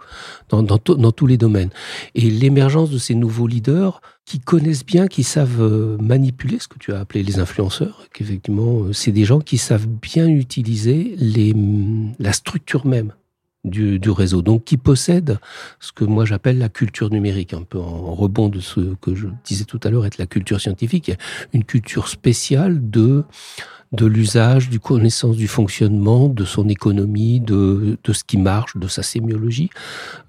dans, 0.49 0.63
dans, 0.63 0.79
tous 0.79 1.27
les 1.27 1.37
domaines. 1.37 1.71
Et 2.15 2.29
l'émergence 2.31 2.91
de 2.91 2.99
ces 2.99 3.15
nouveaux 3.15 3.47
leaders 3.47 4.01
qui 4.25 4.41
connaissent 4.41 4.85
bien, 4.85 5.07
qui 5.07 5.23
savent 5.23 5.63
euh, 5.63 5.97
manipuler 5.99 6.59
ce 6.59 6.69
que 6.69 6.79
tu 6.79 6.93
as 6.93 7.01
appelé 7.01 7.23
les 7.23 7.39
influenceurs, 7.39 8.07
qu'effectivement, 8.13 8.93
c'est 8.93 9.13
des 9.13 9.25
gens 9.25 9.41
qui 9.41 9.59
savent 9.59 9.87
bien 9.87 10.27
utiliser 10.27 11.15
les, 11.17 11.55
la 12.19 12.33
structure 12.33 12.87
même 12.87 13.13
du, 13.65 14.11
réseau, 14.11 14.43
donc 14.43 14.65
qui 14.65 14.77
possèdent 14.77 15.39
ce 15.79 15.93
que 15.93 16.05
moi 16.05 16.25
j'appelle 16.25 16.59
la 16.59 16.69
culture 16.69 17.11
numérique, 17.11 17.55
un 17.55 17.63
peu 17.63 17.79
en 17.79 18.13
rebond 18.15 18.49
de 18.49 18.61
ce 18.61 18.95
que 19.01 19.15
je 19.15 19.29
disais 19.45 19.65
tout 19.65 19.79
à 19.85 19.91
l'heure 19.91 20.05
être 20.05 20.19
la 20.19 20.27
culture 20.27 20.61
scientifique, 20.61 21.13
une 21.53 21.65
culture 21.65 22.09
spéciale 22.09 22.91
de 22.91 23.25
de 23.93 24.07
l'usage, 24.07 24.71
du 24.71 24.81
connaissance 24.81 25.37
du 25.37 25.49
fonctionnement, 25.49 26.29
de 26.29 26.45
son 26.45 26.69
économie, 26.69 27.41
de, 27.41 27.99
de 28.03 28.13
ce 28.13 28.25
qui 28.25 28.39
marche, 28.39 28.77
de 28.77 28.89
sa 28.89 29.03
sémiologie, 29.03 29.71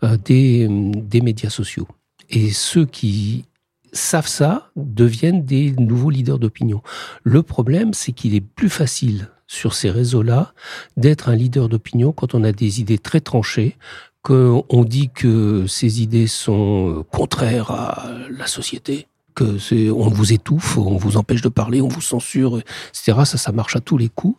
euh, 0.03 0.17
des, 0.17 0.67
des 0.69 1.21
médias 1.21 1.49
sociaux. 1.49 1.87
Et 2.29 2.51
ceux 2.51 2.85
qui 2.85 3.45
savent 3.93 4.27
ça 4.27 4.69
deviennent 4.75 5.45
des 5.45 5.71
nouveaux 5.73 6.09
leaders 6.09 6.39
d'opinion. 6.39 6.81
Le 7.23 7.43
problème, 7.43 7.93
c'est 7.93 8.11
qu'il 8.11 8.35
est 8.35 8.41
plus 8.41 8.69
facile 8.69 9.29
sur 9.47 9.73
ces 9.73 9.91
réseaux-là 9.91 10.53
d'être 10.97 11.29
un 11.29 11.35
leader 11.35 11.69
d'opinion 11.69 12.11
quand 12.11 12.33
on 12.33 12.43
a 12.43 12.51
des 12.51 12.81
idées 12.81 12.97
très 12.97 13.21
tranchées, 13.21 13.77
qu'on 14.23 14.85
dit 14.87 15.09
que 15.13 15.67
ces 15.67 16.01
idées 16.01 16.27
sont 16.27 17.05
contraires 17.11 17.71
à 17.71 18.09
la 18.31 18.47
société, 18.47 19.07
on 19.41 20.07
vous 20.09 20.33
étouffe, 20.33 20.77
on 20.77 20.97
vous 20.97 21.17
empêche 21.17 21.41
de 21.41 21.49
parler, 21.49 21.81
on 21.81 21.87
vous 21.87 22.01
censure, 22.01 22.59
etc. 22.89 23.13
Ça, 23.25 23.37
ça 23.37 23.51
marche 23.51 23.75
à 23.75 23.79
tous 23.79 23.97
les 23.97 24.09
coups. 24.09 24.37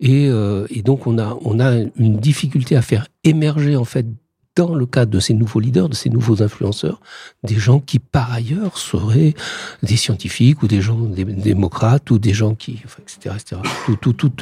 Et, 0.00 0.28
euh, 0.28 0.66
et 0.70 0.82
donc, 0.82 1.06
on 1.06 1.18
a, 1.18 1.36
on 1.42 1.60
a 1.60 1.76
une 1.96 2.18
difficulté 2.18 2.76
à 2.76 2.82
faire 2.82 3.06
émerger, 3.24 3.76
en 3.76 3.84
fait, 3.84 4.06
dans 4.54 4.74
le 4.74 4.86
cadre 4.86 5.10
de 5.10 5.20
ces 5.20 5.34
nouveaux 5.34 5.60
leaders, 5.60 5.88
de 5.88 5.94
ces 5.94 6.10
nouveaux 6.10 6.42
influenceurs, 6.42 7.00
des 7.42 7.56
gens 7.56 7.80
qui 7.80 7.98
par 7.98 8.32
ailleurs 8.32 8.76
seraient 8.76 9.34
des 9.82 9.96
scientifiques 9.96 10.62
ou 10.62 10.68
des 10.68 10.82
gens 10.82 10.98
des 10.98 11.24
démocrates 11.24 12.10
ou 12.10 12.18
des 12.18 12.34
gens 12.34 12.54
qui, 12.54 12.82
etc., 13.00 13.34
etc. 13.34 13.60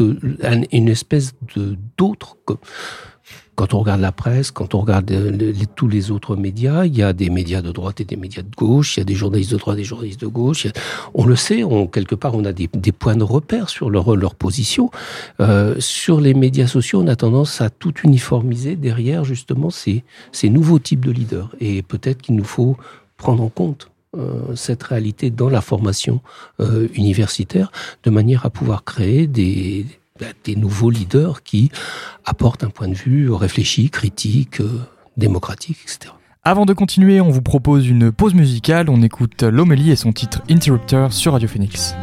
Euh, 0.00 0.62
une 0.72 0.88
espèce 0.88 1.34
de 1.54 1.76
d'autres 1.96 2.36
quand 3.60 3.74
on 3.74 3.80
regarde 3.80 4.00
la 4.00 4.10
presse, 4.10 4.50
quand 4.50 4.74
on 4.74 4.80
regarde 4.80 5.10
euh, 5.10 5.52
tous 5.76 5.86
les 5.86 6.10
autres 6.10 6.34
médias, 6.34 6.86
il 6.86 6.96
y 6.96 7.02
a 7.02 7.12
des 7.12 7.28
médias 7.28 7.60
de 7.60 7.70
droite 7.72 8.00
et 8.00 8.06
des 8.06 8.16
médias 8.16 8.40
de 8.40 8.56
gauche, 8.56 8.96
il 8.96 9.00
y 9.00 9.02
a 9.02 9.04
des 9.04 9.14
journalistes 9.14 9.52
de 9.52 9.58
droite 9.58 9.76
et 9.76 9.82
des 9.82 9.84
journalistes 9.84 10.22
de 10.22 10.28
gauche. 10.28 10.66
on 11.12 11.26
le 11.26 11.36
sait, 11.36 11.62
quelque 11.92 12.14
part, 12.14 12.34
on 12.34 12.46
a 12.46 12.52
des, 12.54 12.68
points 12.68 13.16
de 13.16 13.22
repère 13.22 13.68
sur 13.68 13.90
leur, 13.90 14.34
position. 14.34 14.90
Euh, 15.40 15.74
sur 15.78 16.22
les 16.22 16.32
médias 16.32 16.68
sociaux, 16.68 17.02
on 17.02 17.06
a 17.06 17.16
tendance 17.16 17.60
à 17.60 17.68
tout 17.68 17.92
uniformiser 18.02 18.76
derrière 18.76 19.24
justement 19.24 19.68
ces, 19.68 20.04
nouveaux 20.44 20.78
types 20.78 21.04
de 21.04 21.10
leaders. 21.10 21.50
Et 21.60 21.82
peut-être 21.82 22.22
qu'il 22.22 22.36
nous 22.36 22.44
faut 22.44 22.78
prendre 23.18 23.42
en 23.42 23.50
compte 23.50 23.90
euh, 24.16 24.54
cette 24.54 24.82
réalité 24.84 25.28
dans 25.28 25.50
la 25.50 25.60
formation 25.60 26.22
universitaire, 26.94 27.70
de 28.04 28.10
manière 28.10 28.46
à 28.46 28.50
pouvoir 28.50 28.84
créer 28.84 29.26
des, 29.26 29.84
des 30.44 30.56
nouveaux 30.56 30.90
leaders 30.90 31.42
qui 31.42 31.70
apportent 32.24 32.64
un 32.64 32.70
point 32.70 32.88
de 32.88 32.94
vue 32.94 33.30
réfléchi, 33.30 33.90
critique, 33.90 34.60
euh, 34.60 34.80
démocratique, 35.16 35.78
etc. 35.84 36.12
Avant 36.42 36.64
de 36.64 36.72
continuer, 36.72 37.20
on 37.20 37.30
vous 37.30 37.42
propose 37.42 37.86
une 37.86 38.10
pause 38.10 38.34
musicale. 38.34 38.88
On 38.88 39.02
écoute 39.02 39.42
Lomélie 39.42 39.90
et 39.90 39.96
son 39.96 40.12
titre 40.12 40.42
Interrupter 40.48 41.08
sur 41.10 41.32
Radio 41.32 41.48
Phoenix. 41.48 41.94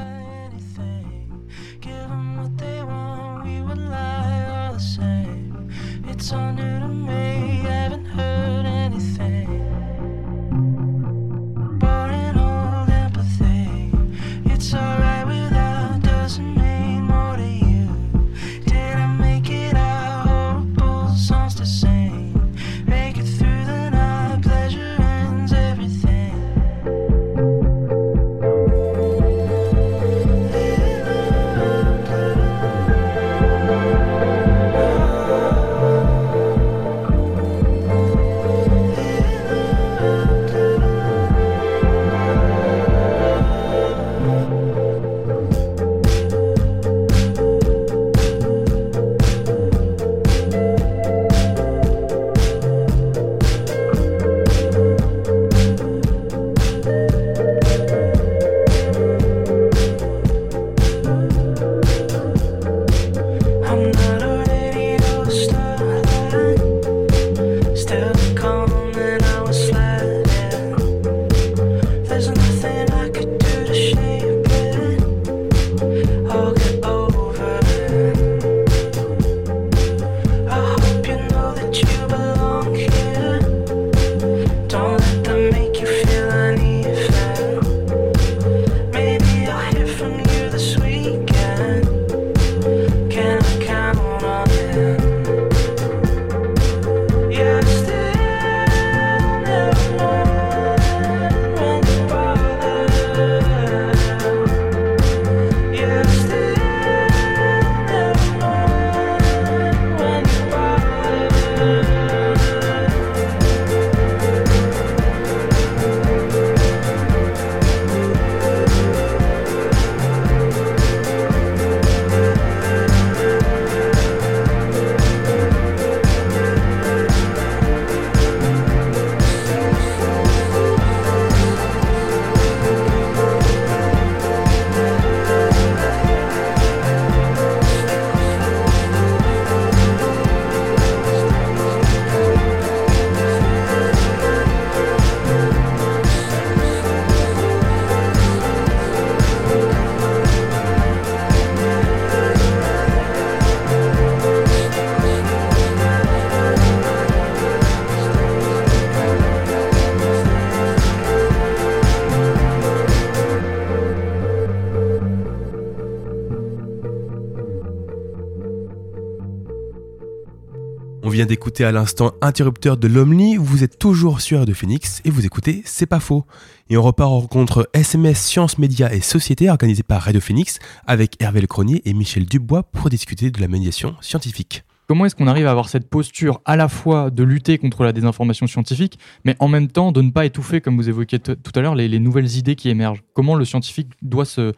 Vient 171.18 171.26
d'écouter 171.26 171.64
à 171.64 171.72
l'instant 171.72 172.12
Interrupteur 172.22 172.78
de 172.78 172.88
l'Omni, 172.88 173.38
vous 173.38 173.64
êtes 173.64 173.80
toujours 173.80 174.22
sur 174.22 174.46
de 174.46 174.54
Phoenix 174.54 175.02
et 175.04 175.10
vous 175.10 175.26
écoutez 175.26 175.64
C'est 175.66 175.88
pas 175.88 176.00
faux. 176.00 176.26
Et 176.70 176.78
on 176.78 176.84
repart 176.84 177.10
en 177.10 177.22
rencontre 177.22 177.68
SMS 177.74 178.22
Sciences, 178.24 178.60
Médias 178.60 178.92
et 178.92 179.02
Société 179.02 179.50
organisée 179.50 179.82
par 179.82 180.04
Radio 180.04 180.22
Phoenix 180.22 180.60
avec 180.86 181.20
Hervé 181.20 181.42
Lecronier 181.42 181.82
et 181.86 181.96
Michel 181.96 182.28
Dubois 182.28 182.62
pour 182.62 182.92
discuter 182.92 183.32
de 183.32 183.42
la 183.42 183.48
médiation 183.48 183.96
scientifique. 184.00 184.64
Comment 184.88 185.08
est-ce 185.08 185.16
qu'on 185.16 185.26
arrive 185.26 185.48
à 185.48 185.52
avoir 185.52 185.70
cette 185.70 185.90
posture 185.90 186.40
à 186.46 186.56
la 186.56 186.70
fois 186.70 187.10
de 187.10 187.24
lutter 187.24 187.58
contre 187.58 187.84
la 187.84 187.94
désinformation 187.94 188.46
scientifique, 188.46 189.00
mais 189.26 189.36
en 189.40 189.48
même 189.48 189.70
temps 189.70 189.92
de 189.92 190.04
ne 190.04 190.12
pas 190.12 190.24
étouffer, 190.24 190.62
comme 190.62 190.76
vous 190.76 190.88
évoquiez 190.88 191.18
tout 191.18 191.36
à 191.56 191.62
l'heure, 191.62 191.74
les, 191.74 191.88
les, 191.88 192.00
nouvelles 192.00 192.38
idées 192.38 192.56
qui 192.56 192.70
émergent? 192.70 193.02
Comment 193.16 193.34
le 193.34 193.44
scientifique 193.44 193.90
doit 194.04 194.26
se... 194.26 194.54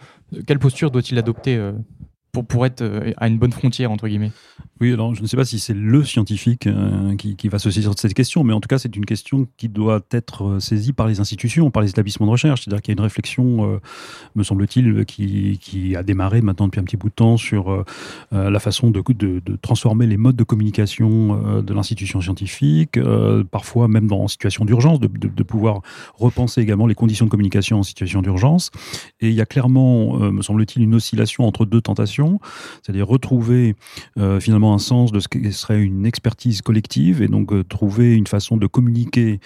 Quelle 0.45 0.59
posture 0.59 0.91
doit-il 0.91 1.17
adopter 1.17 1.55
euh, 1.55 1.71
pour, 2.31 2.45
pour 2.45 2.65
être 2.65 2.81
euh, 2.81 3.11
à 3.17 3.27
une 3.27 3.37
bonne 3.37 3.51
frontière, 3.51 3.91
entre 3.91 4.07
guillemets 4.07 4.31
oui, 4.81 4.93
alors 4.93 5.13
je 5.13 5.21
ne 5.21 5.27
sais 5.27 5.35
pas 5.35 5.43
si 5.43 5.59
c'est 5.59 5.73
le 5.73 6.05
scientifique 6.05 6.65
euh, 6.65 7.13
qui, 7.17 7.35
qui, 7.35 7.49
va 7.49 7.59
se 7.59 7.69
saisir 7.69 7.93
de 7.93 7.99
cette 7.99 8.13
question, 8.13 8.45
mais 8.45 8.53
en 8.53 8.61
tout 8.61 8.67
cas, 8.67 8.77
c'est 8.77 8.95
une 8.95 9.05
question 9.05 9.45
qui 9.57 9.67
doit 9.67 9.99
être 10.11 10.45
euh, 10.45 10.59
saisie 10.61 10.93
par 10.93 11.07
les 11.07 11.19
institutions, 11.19 11.69
par 11.69 11.83
les 11.83 11.89
établissements 11.89 12.25
de 12.27 12.31
recherche. 12.31 12.63
C'est-à-dire 12.63 12.81
qu'il 12.81 12.93
y 12.93 12.97
a 12.97 12.97
une 12.97 13.03
réflexion, 13.03 13.79
me 14.35 14.43
semble-t-il, 14.43 15.03
qui, 15.05 15.57
qui, 15.59 15.95
a 15.97 16.03
démarré 16.03 16.41
maintenant 16.41 16.67
depuis 16.67 16.79
un 16.79 16.83
petit 16.83 16.95
bout 16.95 17.09
de 17.09 17.13
temps 17.13 17.35
sur 17.35 17.83
la 18.31 18.59
façon 18.59 18.89
de, 18.89 19.01
de, 19.11 19.55
transformer 19.61 20.07
les 20.07 20.17
modes 20.17 20.35
de 20.35 20.43
communication 20.43 21.61
de 21.61 21.73
l'institution 21.73 22.21
scientifique, 22.21 22.97
parfois 23.51 23.87
même 23.87 24.07
dans 24.07 24.27
situation 24.27 24.65
d'urgence, 24.65 24.99
de, 24.99 25.07
de, 25.07 25.43
pouvoir 25.43 25.81
repenser 26.15 26.61
également 26.61 26.87
les 26.87 26.95
conditions 26.95 27.25
de 27.25 27.31
communication 27.31 27.79
en 27.79 27.83
situation 27.83 28.21
d'urgence. 28.21 28.71
Et 29.19 29.29
il 29.29 29.35
y 29.35 29.41
a 29.41 29.45
clairement, 29.45 30.17
me 30.31 30.41
semble-t-il, 30.41 30.83
une 30.83 30.95
oscillation 30.95 31.45
entre 31.45 31.65
deux 31.65 31.81
tentations, 31.81 32.18
c'est-à-dire 32.81 33.07
retrouver 33.07 33.75
finalement 34.39 34.73
un 34.73 34.79
sens 34.79 35.11
de 35.11 35.19
ce 35.19 35.27
qui 35.27 35.51
serait 35.53 35.81
une 35.81 36.05
expertise 36.05 36.61
collective 36.61 37.21
et 37.21 37.27
donc 37.27 37.51
euh, 37.51 37.63
trouver 37.63 38.15
une 38.15 38.27
façon 38.27 38.57
de 38.57 38.67
communiquer 38.67 39.39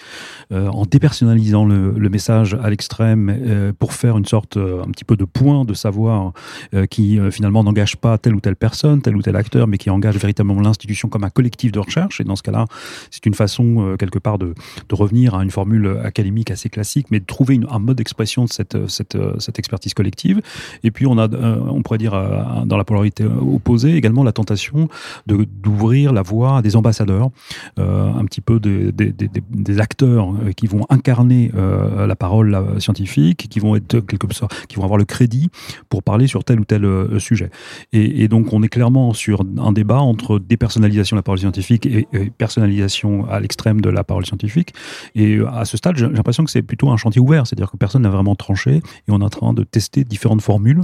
euh, 0.52 0.68
en 0.68 0.84
dépersonnalisant 0.84 1.64
le, 1.64 2.08
message 2.14 2.54
à 2.62 2.70
l'extrême 2.70 3.28
euh, 3.28 3.72
pour 3.76 3.92
faire 3.92 4.16
une 4.16 4.24
sorte 4.24 4.56
euh, 4.56 4.82
un 4.82 4.90
petit 4.90 5.04
peu 5.04 5.16
de 5.16 5.24
point 5.24 5.64
de 5.64 5.74
savoir 5.74 6.32
euh, 6.74 6.86
qui 6.86 7.18
euh, 7.18 7.30
finalement 7.30 7.64
n'engage 7.64 7.96
pas 7.96 8.18
telle 8.18 8.34
ou 8.34 8.40
telle 8.40 8.54
personne, 8.54 9.02
tel 9.02 9.16
ou 9.16 9.22
tel 9.22 9.34
acteur, 9.34 9.66
mais 9.66 9.78
qui 9.78 9.90
engage 9.90 10.16
véritablement 10.16 10.60
l'institution 10.60 11.08
comme 11.08 11.24
un 11.24 11.30
collectif 11.30 11.72
de 11.72 11.80
recherche. 11.80 12.20
Et 12.20 12.24
dans 12.24 12.36
ce 12.36 12.42
cas-là, 12.42 12.66
c'est 13.10 13.26
une 13.26 13.34
façon 13.34 13.96
quelque 13.98 14.18
part 14.18 14.38
de, 14.38 14.54
de, 14.88 14.94
revenir 14.94 15.34
à 15.34 15.42
une 15.42 15.50
formule 15.50 15.98
académique 16.04 16.50
assez 16.50 16.68
classique, 16.68 17.06
mais 17.10 17.20
de 17.20 17.24
trouver 17.24 17.54
une, 17.56 17.66
un 17.70 17.78
mode 17.78 17.96
d'expression 17.96 18.44
de 18.44 18.50
cette, 18.50 18.88
cette, 18.88 19.18
cette, 19.38 19.58
expertise 19.58 19.94
collective. 19.94 20.40
Et 20.84 20.90
puis 20.90 21.06
on 21.06 21.18
a, 21.18 21.28
on 21.28 21.82
pourrait 21.82 21.98
dire 21.98 22.14
dans 22.64 22.76
la 22.76 22.84
polarité 22.84 23.24
opposée 23.24 23.96
également 23.96 24.22
la 24.22 24.32
tentation 24.32 24.88
d'ouvrir 25.26 26.12
la 26.12 26.22
voie 26.22 26.58
à 26.58 26.62
des 26.62 26.76
ambassadeurs, 26.76 27.30
euh, 27.78 28.12
un 28.12 28.24
petit 28.24 28.40
peu 28.40 28.60
des, 28.60 28.92
des, 28.92 29.12
des, 29.12 29.80
acteurs 29.80 30.30
euh, 30.30 30.52
qui 30.52 30.66
vont 30.66 30.86
incarner 30.90 31.50
euh, 31.54 32.06
la 32.06 32.16
parole 32.16 32.58
scientifique, 32.78 33.48
qui 33.48 33.60
vont 33.60 33.76
être 33.76 34.00
quelque 34.00 34.32
sorte, 34.32 34.66
qui 34.66 34.76
vont 34.76 34.84
avoir 34.84 34.98
le 34.98 35.04
crédit 35.04 35.50
pour 35.88 36.02
parler 36.02 36.26
sur 36.26 36.44
tel 36.44 36.60
ou 36.60 36.64
tel 36.64 36.84
sujet. 37.18 37.50
Et, 37.92 38.28
donc 38.28 38.52
on 38.52 38.62
est 38.62 38.68
clairement 38.68 39.12
sur 39.12 39.42
un 39.58 39.72
débat 39.72 39.98
entre 39.98 40.38
dépersonnalisation 40.38 41.16
de 41.16 41.18
la 41.18 41.22
parole 41.22 41.38
scientifique 41.38 41.86
et, 41.86 42.06
personnalisation 42.38 43.28
à 43.28 43.40
l'extrême 43.40 43.80
de 43.80 43.90
la 43.90 44.04
parole 44.04 44.24
scientifique. 44.26 44.74
Et 45.14 45.38
à 45.52 45.64
ce 45.64 45.76
stade, 45.76 45.96
j'ai 45.96 46.08
l'impression 46.08 46.44
que 46.44 46.50
c'est 46.50 46.62
plutôt 46.62 46.90
un 46.90 46.96
chantier 46.96 47.20
ouvert, 47.20 47.46
c'est-à-dire 47.46 47.70
que 47.70 47.76
personne 47.76 48.02
n'a 48.02 48.10
vraiment 48.10 48.34
tranché 48.34 48.76
et 48.76 48.82
on 49.10 49.20
est 49.20 49.24
en 49.24 49.30
train 49.30 49.52
de 49.52 49.62
tester 49.64 50.04
différentes 50.04 50.42
formules 50.42 50.82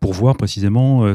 pour 0.00 0.12
voir 0.12 0.36
précisément 0.36 0.65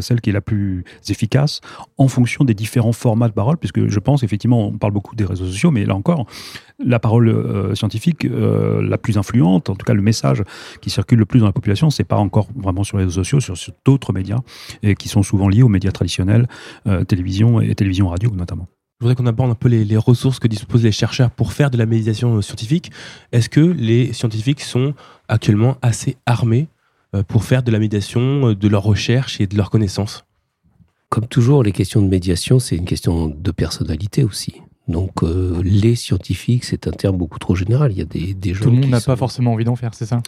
celle 0.02 0.22
qui 0.22 0.30
est 0.30 0.34
la 0.34 0.42
plus 0.42 0.84
efficace 1.10 1.62
en 1.98 2.08
fonction 2.08 2.46
des 2.46 2.54
différents 2.54 2.92
formats 2.92 3.28
de 3.28 3.34
parole, 3.34 3.58
puisque 3.58 3.88
je 3.88 4.00
pense 4.00 4.24
effectivement, 4.24 4.68
on 4.68 4.78
parle 4.78 4.94
beaucoup 4.94 5.16
des 5.16 5.26
réseaux 5.26 5.46
sociaux, 5.46 5.72
mais 5.72 5.86
là 5.86 5.96
encore, 5.96 6.26
la 6.84 7.00
parole 7.00 7.30
euh, 7.30 7.76
scientifique 7.76 8.26
euh, 8.26 8.82
la 8.82 8.98
plus 8.98 9.18
influente, 9.18 9.70
en 9.70 9.76
tout 9.76 9.86
cas 9.86 9.94
le 9.94 10.02
message 10.02 10.44
qui 10.82 10.90
circule 10.90 11.20
le 11.20 11.26
plus 11.26 11.40
dans 11.40 11.46
la 11.46 11.52
population, 11.52 11.90
c'est 11.90 12.04
pas 12.04 12.18
encore 12.18 12.48
vraiment 12.56 12.84
sur 12.84 12.98
les 12.98 13.06
réseaux 13.06 13.24
sociaux, 13.24 13.40
sur, 13.40 13.74
d'autres 13.86 14.14
médias, 14.14 14.40
et 14.84 14.96
qui 14.96 15.08
sont 15.08 15.24
souvent 15.24 15.48
liés 15.48 15.64
aux 15.64 15.70
médias 15.70 15.92
traditionnels, 15.92 16.48
euh, 16.88 17.04
télévision 17.04 17.62
et 17.62 17.74
télévision 17.76 18.10
radio 18.10 18.32
notamment. 18.32 18.68
Je 19.00 19.06
voudrais 19.06 19.16
qu'on 19.16 19.26
aborde 19.26 19.50
un 19.50 19.56
peu 19.56 19.68
les, 19.68 19.84
les, 19.84 19.98
ressources 19.98 20.40
que 20.40 20.48
disposent 20.48 20.84
les 20.84 20.92
chercheurs 20.92 21.32
pour 21.32 21.54
faire 21.54 21.72
de 21.72 21.78
la 21.78 21.88
médiation 21.88 22.40
scientifique. 22.42 22.92
Est-ce 23.32 23.50
que 23.50 23.60
les 23.60 24.14
scientifiques 24.14 24.62
sont 24.62 24.94
actuellement 25.28 25.78
assez 25.82 26.18
armés 26.28 26.68
euh, 26.68 26.81
pour 27.28 27.44
faire 27.44 27.64
de 27.64 27.72
la 27.72 27.80
médiation, 27.80 28.54
de 28.54 28.68
leur 28.68 28.84
recherche 28.84 29.42
et 29.42 29.48
de 29.48 29.58
leurs 29.58 29.70
connaissances 29.70 30.26
comme 31.12 31.28
toujours, 31.28 31.62
les 31.62 31.74
questions 31.74 32.02
de 32.02 32.08
médiation, 32.08 32.58
c'est 32.60 32.78
une 32.78 32.86
question 32.86 33.28
de 33.28 33.52
personnalité 33.52 34.24
aussi. 34.24 34.62
Donc, 34.88 35.24
euh, 35.24 35.62
les 35.62 35.96
scientifiques, 35.96 36.64
c'est 36.64 36.88
un 36.88 36.92
terme 36.92 37.18
beaucoup 37.18 37.38
trop 37.38 37.54
général. 37.54 37.92
Il 37.92 37.98
y 37.98 38.02
a 38.02 38.06
des, 38.06 38.34
des 38.34 38.54
gens. 38.54 38.64
Tout 38.64 38.72
le 38.72 38.78
monde 38.78 38.90
n'a 38.90 39.02
sont... 39.02 39.12
pas 39.12 39.18
forcément 39.18 39.52
envie 39.52 39.66
d'en 39.66 39.76
faire, 39.76 39.94
c'est 39.94 40.06
ça? 40.06 40.22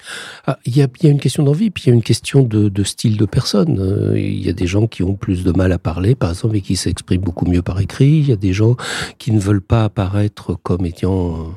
Ah, 0.46 0.60
il, 0.66 0.76
y 0.76 0.82
a, 0.82 0.90
il 1.00 1.06
y 1.06 1.08
a 1.08 1.12
une 1.12 1.22
question 1.22 1.44
d'envie, 1.44 1.70
puis 1.70 1.86
il 1.86 1.88
y 1.88 1.92
a 1.94 1.96
une 1.96 2.04
question 2.04 2.44
de, 2.44 2.68
de 2.68 2.84
style 2.84 3.16
de 3.16 3.26
personne. 3.26 3.80
Euh, 3.80 4.20
il 4.20 4.44
y 4.44 4.50
a 4.50 4.54
des 4.54 4.68
gens 4.68 4.88
qui 4.88 5.04
ont 5.04 5.16
plus 5.16 5.46
de 5.46 5.54
mal 5.54 5.72
à 5.72 5.80
parler, 5.80 6.16
par 6.16 6.32
exemple, 6.32 6.58
et 6.58 6.62
qui 6.62 6.76
s'expriment 6.76 7.22
beaucoup 7.22 7.46
mieux 7.46 7.62
par 7.62 7.80
écrit. 7.80 8.18
Il 8.18 8.28
y 8.28 8.34
a 8.34 8.38
des 8.38 8.52
gens 8.52 8.76
qui 9.20 9.32
ne 9.32 9.40
veulent 9.40 9.62
pas 9.62 9.86
apparaître 9.86 10.54
comme 10.64 10.86
étant 10.86 11.54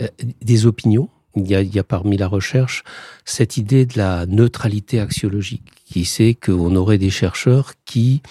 euh, 0.00 0.08
des 0.42 0.66
opinions. 0.66 1.08
Il 1.34 1.46
y, 1.50 1.78
a, 1.78 1.84
parmi 1.84 2.16
la 2.16 2.28
recherche 2.28 2.84
cette 3.24 3.56
idée 3.56 3.86
de 3.86 3.96
la 3.96 4.26
neutralité 4.26 5.00
axiologique, 5.00 5.64
qui 5.86 6.04
sait 6.04 6.34
qu'on 6.34 6.76
aurait 6.76 6.98
des 6.98 7.10
chercheurs 7.10 7.72
qui 7.84 8.22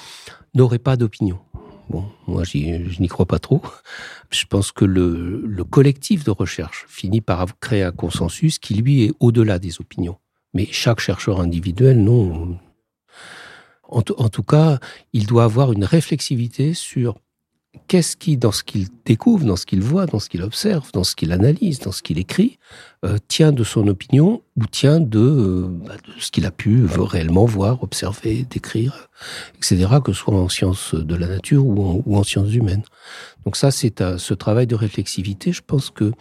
n'auraient 0.54 0.78
pas 0.80 0.98
d'opinion. 0.98 1.40
Bon, 1.90 2.06
moi, 2.28 2.44
je 2.44 3.02
n'y 3.02 3.08
crois 3.08 3.26
pas 3.26 3.40
trop. 3.40 3.62
Je 4.30 4.46
pense 4.46 4.72
que 4.72 4.86
le, 4.86 5.44
le, 5.46 5.64
collectif 5.64 6.24
de 6.24 6.32
recherche 6.32 6.86
finit 6.88 7.22
par 7.22 7.46
créer 7.60 7.84
un 7.84 7.92
consensus 7.92 8.60
qui, 8.60 8.76
lui, 8.76 9.04
est 9.04 9.14
au-delà 9.20 9.60
des 9.60 9.82
opinions. 9.82 10.18
Mais 10.54 10.68
chaque 10.72 11.00
chercheur 11.00 11.42
individuel, 11.42 12.02
non. 12.02 12.58
En 13.90 14.02
tout 14.02 14.44
cas, 14.44 14.80
il 15.12 15.26
doit 15.26 15.44
avoir 15.44 15.74
une 15.74 15.84
réflexivité 15.84 16.74
sur 16.74 17.18
qu'est-ce 17.88 18.16
qui, 18.16 18.38
dans 18.38 18.52
ce 18.52 18.64
qu'il 18.64 18.88
découvre, 19.06 19.46
dans 19.46 19.56
ce 19.56 19.66
qu'il 19.66 19.82
voit, 19.82 20.06
dans 20.06 20.20
ce 20.20 20.30
qu'il 20.30 20.44
observe, 20.44 20.92
dans 20.94 21.04
ce 21.04 21.16
qu'il 21.16 21.32
analyse, 21.32 21.80
dans 21.80 21.92
ce 21.92 22.02
qu'il 22.02 22.20
écrit, 22.20 22.58
euh, 23.06 23.18
tient 23.28 23.52
de 23.52 23.64
son 23.64 23.88
opinion 23.88 24.42
ou 24.58 24.66
tient 24.66 25.00
de, 25.00 25.20
euh, 25.20 25.68
bah, 25.70 25.96
de 25.96 26.20
ce 26.20 26.32
qu'il 26.32 26.46
a 26.46 26.52
pu 26.52 26.86
réellement 26.86 27.46
voir, 27.46 27.84
observer, 27.84 28.46
décrire, 28.50 29.10
etc., 29.56 29.88
que 30.04 30.14
ce 30.14 30.20
soit 30.20 30.36
en 30.36 30.50
sciences 30.50 30.96
de 30.96 31.16
la 31.16 31.28
nature 31.28 31.66
ou 31.66 32.16
en, 32.16 32.24
sciences 32.24 32.54
humaines. 32.54 32.84
Donc 33.46 33.56
ça, 33.56 33.72
c'est 33.72 34.18
ce 34.18 34.34
travail 34.34 34.68
de 34.68 34.76
réflexivité. 34.76 35.52
Je 35.52 35.62
pense 35.66 35.90
que 35.90 36.12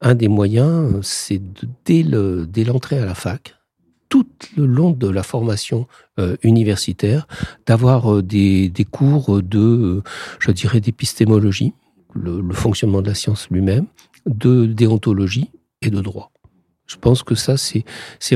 un 0.00 0.14
des 0.14 0.28
moyens, 0.28 0.98
c'est 1.02 1.40
de, 1.40 2.44
dès 2.44 2.64
l'entrée 2.64 2.98
à 2.98 3.04
la 3.04 3.14
fac, 3.14 3.54
tout 4.12 4.26
le 4.58 4.66
long 4.66 4.90
de 4.90 5.08
la 5.08 5.22
formation 5.22 5.86
euh, 6.18 6.36
universitaire, 6.42 7.26
d'avoir 7.64 8.12
euh, 8.12 8.22
des, 8.22 8.68
des, 8.68 8.84
cours 8.84 9.42
de, 9.42 9.58
euh, 9.58 10.02
je 10.38 10.50
dirais, 10.50 10.82
d'épistémologie, 10.82 11.72
le, 12.12 12.42
le, 12.42 12.54
fonctionnement 12.54 13.00
de 13.00 13.08
la 13.08 13.14
science 13.14 13.48
lui-même, 13.50 13.86
de 14.26 14.66
déontologie 14.66 15.48
et 15.80 15.88
de 15.88 15.98
droit. 16.02 16.30
Je 16.86 16.96
pense 16.96 17.22
que 17.22 17.34
ça, 17.34 17.56
c'est 17.56 17.86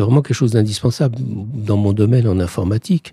vraiment 0.01 0.23
quelque 0.23 0.35
chose 0.35 0.53
d'indispensable. 0.53 1.19
Dans 1.21 1.77
mon 1.77 1.93
domaine 1.93 2.27
en 2.27 2.41
informatique, 2.41 3.13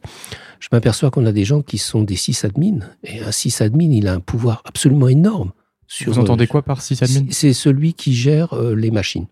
je 0.61 0.69
m'aperçois 0.71 1.11
qu'on 1.11 1.25
a 1.25 1.33
des 1.33 1.43
gens 1.43 1.61
qui 1.61 1.77
sont 1.77 2.01
des 2.01 2.15
sysadmins, 2.15 2.79
et 3.03 3.19
un 3.19 3.33
sysadmin, 3.33 3.91
il 3.91 4.07
a 4.07 4.13
un 4.13 4.21
pouvoir 4.21 4.61
absolument 4.63 5.09
énorme. 5.09 5.51
Sur, 5.85 6.13
Vous 6.13 6.19
entendez 6.19 6.47
quoi 6.47 6.61
par 6.61 6.81
sysadmin? 6.81 7.25
C'est 7.29 7.51
celui 7.51 7.93
qui 7.93 8.13
gère 8.13 8.53
euh, 8.53 8.73
les 8.73 8.89
machines. 8.89 9.25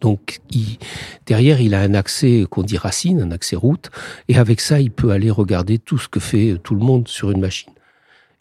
Donc 0.00 0.40
il, 0.50 0.78
derrière, 1.26 1.60
il 1.60 1.74
a 1.74 1.80
un 1.80 1.94
accès 1.94 2.46
qu'on 2.50 2.62
dit 2.62 2.76
racine, 2.76 3.20
un 3.20 3.30
accès 3.30 3.56
route, 3.56 3.90
et 4.28 4.36
avec 4.36 4.60
ça, 4.60 4.80
il 4.80 4.90
peut 4.90 5.10
aller 5.10 5.30
regarder 5.30 5.78
tout 5.78 5.98
ce 5.98 6.08
que 6.08 6.20
fait 6.20 6.56
tout 6.62 6.74
le 6.74 6.84
monde 6.84 7.08
sur 7.08 7.30
une 7.30 7.40
machine. 7.40 7.72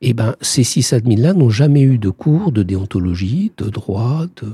Et 0.02 0.14
ben, 0.14 0.36
ces 0.42 0.64
six 0.64 0.94
admins-là 0.94 1.34
n'ont 1.34 1.50
jamais 1.50 1.82
eu 1.82 1.98
de 1.98 2.10
cours 2.10 2.52
de 2.52 2.64
déontologie, 2.64 3.52
de 3.58 3.70
droit, 3.70 4.26
de... 4.42 4.54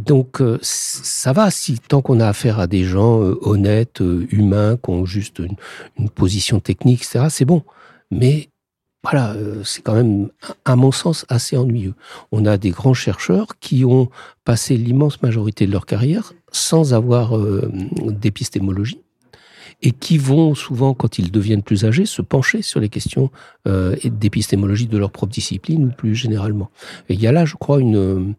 Donc 0.00 0.40
euh, 0.40 0.58
ça 0.62 1.32
va 1.32 1.50
si 1.50 1.78
tant 1.78 2.00
qu'on 2.00 2.20
a 2.20 2.28
affaire 2.28 2.60
à 2.60 2.68
des 2.68 2.84
gens 2.84 3.22
euh, 3.22 3.36
honnêtes, 3.42 4.00
euh, 4.00 4.26
humains, 4.30 4.76
qui 4.76 4.90
ont 4.90 5.04
juste 5.04 5.40
une, 5.40 5.56
une 5.98 6.08
position 6.08 6.60
technique, 6.60 7.02
etc. 7.02 7.26
C'est 7.28 7.44
bon. 7.44 7.64
Mais 8.12 8.50
voilà, 9.02 9.32
euh, 9.32 9.62
c'est 9.64 9.82
quand 9.82 9.94
même, 9.94 10.28
à 10.64 10.76
mon 10.76 10.92
sens, 10.92 11.24
assez 11.28 11.56
ennuyeux. 11.56 11.94
On 12.32 12.44
a 12.44 12.58
des 12.58 12.70
grands 12.70 12.94
chercheurs 12.94 13.58
qui 13.58 13.84
ont 13.84 14.10
passé 14.44 14.76
l'immense 14.76 15.22
majorité 15.22 15.66
de 15.66 15.72
leur 15.72 15.86
carrière 15.86 16.32
sans 16.52 16.92
avoir 16.92 17.36
euh, 17.36 17.70
d'épistémologie 18.06 19.00
et 19.82 19.92
qui 19.92 20.18
vont 20.18 20.54
souvent, 20.54 20.92
quand 20.92 21.18
ils 21.18 21.30
deviennent 21.30 21.62
plus 21.62 21.86
âgés, 21.86 22.04
se 22.04 22.20
pencher 22.20 22.60
sur 22.60 22.80
les 22.80 22.90
questions 22.90 23.30
euh, 23.66 23.96
d'épistémologie 24.04 24.86
de 24.86 24.98
leur 24.98 25.10
propre 25.10 25.32
discipline 25.32 25.86
ou 25.86 25.90
plus 25.90 26.14
généralement. 26.14 26.70
Et 27.08 27.14
il 27.14 27.20
y 27.20 27.26
a 27.26 27.32
là, 27.32 27.46
je 27.46 27.54
crois, 27.54 27.80
une, 27.80 28.34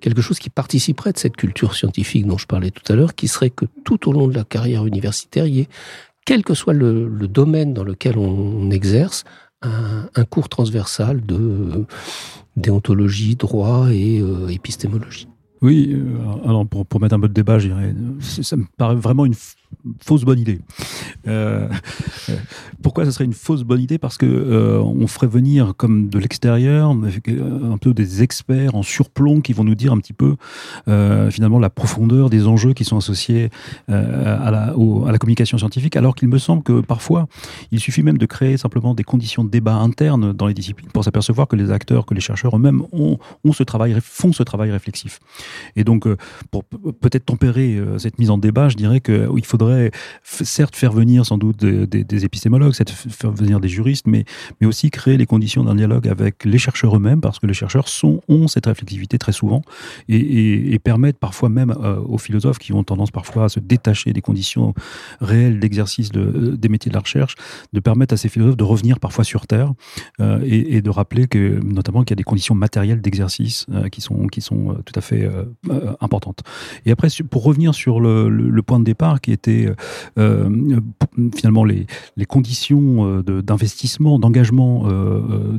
quelque 0.00 0.22
chose 0.22 0.38
qui 0.38 0.50
participerait 0.50 1.12
de 1.12 1.18
cette 1.18 1.36
culture 1.36 1.74
scientifique 1.74 2.26
dont 2.26 2.38
je 2.38 2.46
parlais 2.46 2.70
tout 2.70 2.92
à 2.92 2.94
l'heure, 2.94 3.16
qui 3.16 3.26
serait 3.26 3.50
que 3.50 3.64
tout 3.84 4.08
au 4.08 4.12
long 4.12 4.28
de 4.28 4.34
la 4.34 4.44
carrière 4.44 4.86
universitaire, 4.86 5.46
il 5.46 5.54
y 5.56 5.60
ait, 5.62 5.68
quel 6.24 6.44
que 6.44 6.54
soit 6.54 6.72
le, 6.72 7.08
le 7.08 7.28
domaine 7.28 7.74
dans 7.74 7.84
lequel 7.84 8.16
on, 8.16 8.28
on 8.28 8.70
exerce, 8.70 9.24
un, 9.64 10.24
cours 10.24 10.48
transversal 10.48 11.24
de 11.24 11.84
déontologie, 12.56 13.36
droit 13.36 13.88
et 13.90 14.22
épistémologie. 14.50 15.28
Oui, 15.62 15.96
alors 16.44 16.66
pour, 16.66 16.84
pour, 16.84 17.00
mettre 17.00 17.14
un 17.14 17.20
peu 17.20 17.28
de 17.28 17.32
débat, 17.32 17.58
je 17.58 17.68
dirais, 17.68 17.94
ça 18.20 18.56
me 18.56 18.64
paraît 18.76 18.94
vraiment 18.94 19.24
une 19.24 19.34
fausse 20.00 20.24
bonne 20.24 20.38
idée. 20.38 20.60
Euh, 21.26 21.68
euh, 22.28 22.36
pourquoi 22.82 23.04
ce 23.04 23.10
serait 23.10 23.24
une 23.24 23.32
fausse 23.32 23.62
bonne 23.62 23.80
idée? 23.80 23.98
Parce 23.98 24.18
que 24.18 24.26
euh, 24.26 24.80
on 24.80 25.06
ferait 25.06 25.26
venir 25.26 25.74
comme 25.76 26.08
de 26.08 26.18
l'extérieur 26.18 26.90
un 26.90 27.78
peu 27.78 27.94
des 27.94 28.22
experts 28.22 28.74
en 28.74 28.82
surplomb 28.82 29.40
qui 29.40 29.52
vont 29.52 29.64
nous 29.64 29.74
dire 29.74 29.92
un 29.92 29.98
petit 29.98 30.12
peu 30.12 30.36
finalement 31.30 31.58
la 31.58 31.70
profondeur 31.70 32.30
des 32.30 32.46
enjeux 32.46 32.72
qui 32.72 32.84
sont 32.84 32.96
associés 32.96 33.50
à, 33.88 34.50
la, 34.50 35.18
communication 35.18 35.58
scientifique, 35.58 35.96
alors 35.96 36.14
qu'il 36.14 36.28
me 36.28 36.38
semble 36.38 36.62
que 36.62 36.80
parfois 36.80 37.26
il 37.70 37.80
suffit 37.80 38.02
même 38.02 38.18
de 38.18 38.26
créer 38.26 38.56
simplement 38.56 38.94
des 38.94 39.04
conditions 39.04 39.44
de 39.44 39.50
débat 39.50 39.74
internes 39.74 40.32
dans 40.32 40.46
les 40.46 40.54
disciplines 40.54 40.90
pour 40.92 41.04
s'apercevoir 41.04 41.48
que 41.48 41.56
les 41.56 41.70
acteurs, 41.70 42.06
que 42.06 42.14
les 42.14 42.20
chercheurs 42.20 42.56
eux-mêmes 42.56 42.82
ont, 42.92 43.18
ce 43.52 43.62
travail, 43.62 43.96
font 44.02 44.32
ce 44.32 44.42
travail 44.42 44.70
réflexif. 44.70 45.20
Et 45.76 45.84
donc 45.84 46.06
pour 46.50 46.64
peut-être 46.64 47.26
tempérer 47.26 47.80
cette 47.98 48.18
mise 48.18 48.30
en 48.30 48.38
débat, 48.38 48.68
je 48.68 48.76
dirais 48.76 49.00
qu'il 49.00 49.44
faudrait 49.44 49.63
certes 50.22 50.76
faire 50.76 50.92
venir 50.92 51.26
sans 51.26 51.38
doute 51.38 51.58
des, 51.58 52.24
épistémologues, 52.24 52.74
faire 52.74 53.30
venir 53.30 53.60
des 53.60 53.68
juristes, 53.68 54.06
mais, 54.06 54.24
mais 54.60 54.66
aussi 54.66 54.90
créer 54.90 55.16
les 55.16 55.26
conditions 55.26 55.64
d'un 55.64 55.74
dialogue 55.74 56.08
avec 56.08 56.44
les 56.44 56.58
chercheurs 56.58 56.96
eux-mêmes, 56.96 57.20
parce 57.20 57.38
que 57.38 57.46
les 57.46 57.54
chercheurs 57.54 57.86
ont 58.28 58.48
cette 58.48 58.66
réflexivité 58.66 59.18
très 59.18 59.32
souvent 59.32 59.62
et, 60.08 60.78
permettent 60.84 61.18
parfois 61.18 61.48
même 61.48 61.70
euh, 61.70 61.98
aux 62.00 62.18
philosophes 62.18 62.58
qui 62.58 62.74
ont 62.74 62.84
tendance 62.84 63.10
parfois 63.10 63.44
à 63.44 63.48
se 63.48 63.58
détacher 63.58 64.12
des 64.12 64.20
conditions 64.20 64.74
réelles 65.20 65.58
d'exercice 65.58 66.10
de, 66.10 66.56
des 66.56 66.68
métiers 66.68 66.90
de 66.90 66.94
la 66.94 67.00
recherche, 67.00 67.36
de 67.72 67.80
permettre 67.80 68.12
à 68.12 68.16
ces 68.18 68.28
philosophes 68.28 68.58
de 68.58 68.64
revenir 68.64 69.00
parfois 69.00 69.24
sur 69.24 69.46
Terre 69.46 69.72
euh, 70.20 70.40
et, 70.44 70.82
de 70.82 70.90
rappeler 70.90 71.26
que 71.26 71.60
notamment 71.64 72.02
qu'il 72.02 72.10
y 72.10 72.16
a 72.16 72.20
des 72.20 72.24
conditions 72.24 72.54
matérielles 72.54 73.00
d'exercice 73.00 73.64
euh, 73.72 73.88
qui 73.88 74.02
sont, 74.02 74.26
qui 74.26 74.42
sont 74.42 74.76
tout 74.84 74.92
à 74.94 75.00
fait 75.00 75.26
importantes. 76.00 76.42
Et 76.84 76.90
après, 76.90 77.08
pour 77.30 77.44
revenir 77.44 77.74
sur 77.74 78.00
le 78.00 78.62
point 78.62 78.78
de 78.78 78.84
départ 78.84 79.20
qui 79.20 79.32
était 79.32 79.53
euh, 79.62 79.74
euh, 80.18 80.80
finalement 81.34 81.64
les, 81.64 81.86
conditions 82.26 83.06
euh, 83.06 83.42
d'investissement, 83.42 84.18
d'engagement 84.18 84.88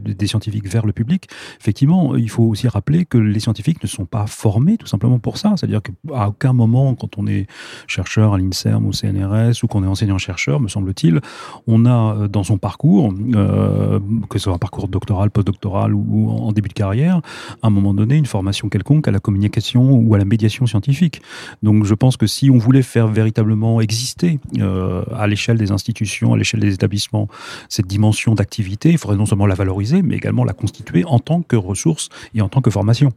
des 0.04 0.28
scientifiques 0.28 0.68
vers 0.68 0.86
le 0.86 0.94
public, 0.94 1.28
effectivement, 1.60 2.16
il 2.16 2.30
faut 2.30 2.44
aussi 2.44 2.68
rappeler 2.68 3.06
que 3.06 3.18
les 3.18 3.40
scientifiques 3.40 3.82
ne 3.84 3.88
sont 3.88 4.06
pas 4.06 4.28
formés 4.28 4.78
tout 4.78 4.88
simplement 4.88 5.20
pour 5.20 5.38
ça. 5.38 5.54
C'est-à-dire 5.56 5.82
qu'à 5.82 6.28
aucun 6.28 6.54
moment, 6.54 6.96
quand 6.96 7.18
on 7.18 7.28
est 7.28 7.48
chercheur 7.88 8.34
à 8.34 8.38
l'INSERM 8.38 8.86
ou 8.86 8.90
au 8.90 8.94
CNRS 8.94 9.64
ou 9.64 9.68
qu'on 9.68 9.84
est 9.84 9.88
enseignant-chercheur, 9.88 10.60
me 10.60 10.68
semble-t-il, 10.68 11.22
on 11.68 11.86
a 11.86 12.28
dans 12.28 12.44
son 12.44 12.58
parcours, 12.58 13.14
que 13.14 14.40
ce 14.40 14.44
soit 14.44 14.54
un 14.54 14.58
parcours 14.58 14.88
doctoral, 14.88 15.32
postdoctoral 15.32 15.94
ou 15.94 16.30
en 16.30 16.52
début 16.52 16.70
de 16.70 16.74
carrière, 16.74 17.22
à 17.62 17.68
un 17.68 17.70
moment 17.70 17.94
donné, 17.94 18.16
une 18.16 18.26
formation 18.26 18.70
quelconque 18.70 19.08
à 19.08 19.12
la 19.12 19.20
communication 19.20 19.94
ou 19.94 20.14
à 20.16 20.18
la 20.18 20.26
médiation 20.26 20.66
scientifique. 20.66 21.22
Donc 21.64 21.86
je 21.86 21.94
pense 21.94 22.18
que 22.18 22.28
si 22.28 22.50
on 22.50 22.58
voulait 22.58 22.82
faire 22.82 23.08
véritablement 23.08 23.75
exister 23.82 24.40
euh, 24.60 25.04
à 25.16 25.28
l'échelle 25.28 25.58
des 25.58 25.72
institutions, 25.72 26.34
à 26.34 26.38
l'échelle 26.38 26.60
des 26.60 26.74
établissements, 26.74 27.28
cette 27.70 27.88
dimension 27.88 28.36
d'activité, 28.36 28.92
il 28.92 28.98
faudrait 28.98 29.18
non 29.18 29.26
seulement 29.26 29.46
la 29.46 29.56
valoriser, 29.56 30.02
mais 30.02 30.16
également 30.16 30.44
la 30.44 30.54
constituer 30.54 31.04
en 31.06 31.20
tant 31.20 31.42
que 31.42 31.56
ressource 31.56 32.10
et 32.34 32.42
en 32.42 32.50
tant 32.50 32.62
que 32.62 32.70
formation. 32.70 33.12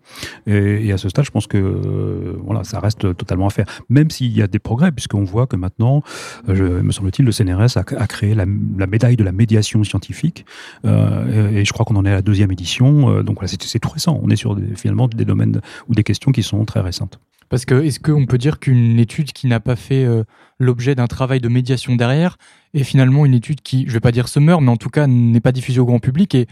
Et, 0.46 0.92
à 0.92 0.98
ce 0.98 1.08
stade, 1.08 1.24
je 1.24 1.30
pense 1.30 1.46
que 1.46 1.58
euh, 1.58 2.36
voilà, 2.44 2.64
ça 2.64 2.80
reste 2.80 3.16
totalement 3.16 3.46
à 3.46 3.50
faire, 3.50 3.66
même 3.88 4.10
s'il 4.10 4.36
y 4.36 4.42
a 4.42 4.46
des 4.46 4.58
progrès, 4.58 4.92
puisqu'on 4.92 5.24
voit 5.24 5.46
que 5.46 5.56
maintenant, 5.56 6.02
euh, 6.48 6.82
me 6.82 6.92
semble-t-il, 6.92 7.24
le 7.24 7.32
CNRS 7.32 7.76
a, 7.76 8.06
créé 8.06 8.34
la, 8.34 8.46
médaille 8.46 9.16
de 9.16 9.24
la 9.24 9.32
médiation 9.32 9.84
scientifique, 9.84 10.44
et 10.84 11.64
je 11.64 11.72
crois 11.72 11.84
qu'on 11.84 11.96
en 11.96 12.04
est 12.04 12.10
à 12.10 12.14
la 12.14 12.22
deuxième 12.22 12.50
édition. 12.50 13.22
donc 13.22 13.36
voilà, 13.36 13.48
c'est 13.48 13.78
tout 13.78 13.90
récent. 13.90 14.18
On 14.22 14.30
est 14.30 14.36
sur 14.36 14.56
finalement 14.76 15.08
des 15.08 15.24
domaines 15.24 15.60
ou 15.88 15.94
des 15.94 16.04
questions 16.04 16.32
qui 16.32 16.42
sont 16.42 16.64
très 16.64 16.80
récentes. 16.80 17.18
Parce 17.48 17.64
que 17.64 17.82
est-ce 17.82 18.00
qu'on 18.00 18.26
peut 18.26 18.38
dire 18.38 18.58
qu'une 18.58 18.98
étude 18.98 19.32
qui 19.32 19.46
n'a 19.46 19.60
pas 19.60 19.76
fait 19.76 20.04
euh, 20.04 20.24
l'objet 20.58 20.94
d'un 20.94 21.06
travail 21.06 21.40
de 21.40 21.48
médiation 21.48 21.96
derrière 21.96 22.36
est 22.74 22.84
finalement 22.84 23.24
une 23.24 23.34
étude 23.34 23.62
qui, 23.62 23.84
je 23.86 23.92
vais 23.92 24.00
pas 24.00 24.12
dire 24.12 24.28
se 24.28 24.38
meurt, 24.38 24.60
mais 24.60 24.70
en 24.70 24.76
tout 24.76 24.90
cas 24.90 25.06
n'est 25.06 25.40
pas 25.40 25.52
diffusée 25.52 25.80
au 25.80 25.86
grand 25.86 26.00
public 26.00 26.34
et 26.34 26.46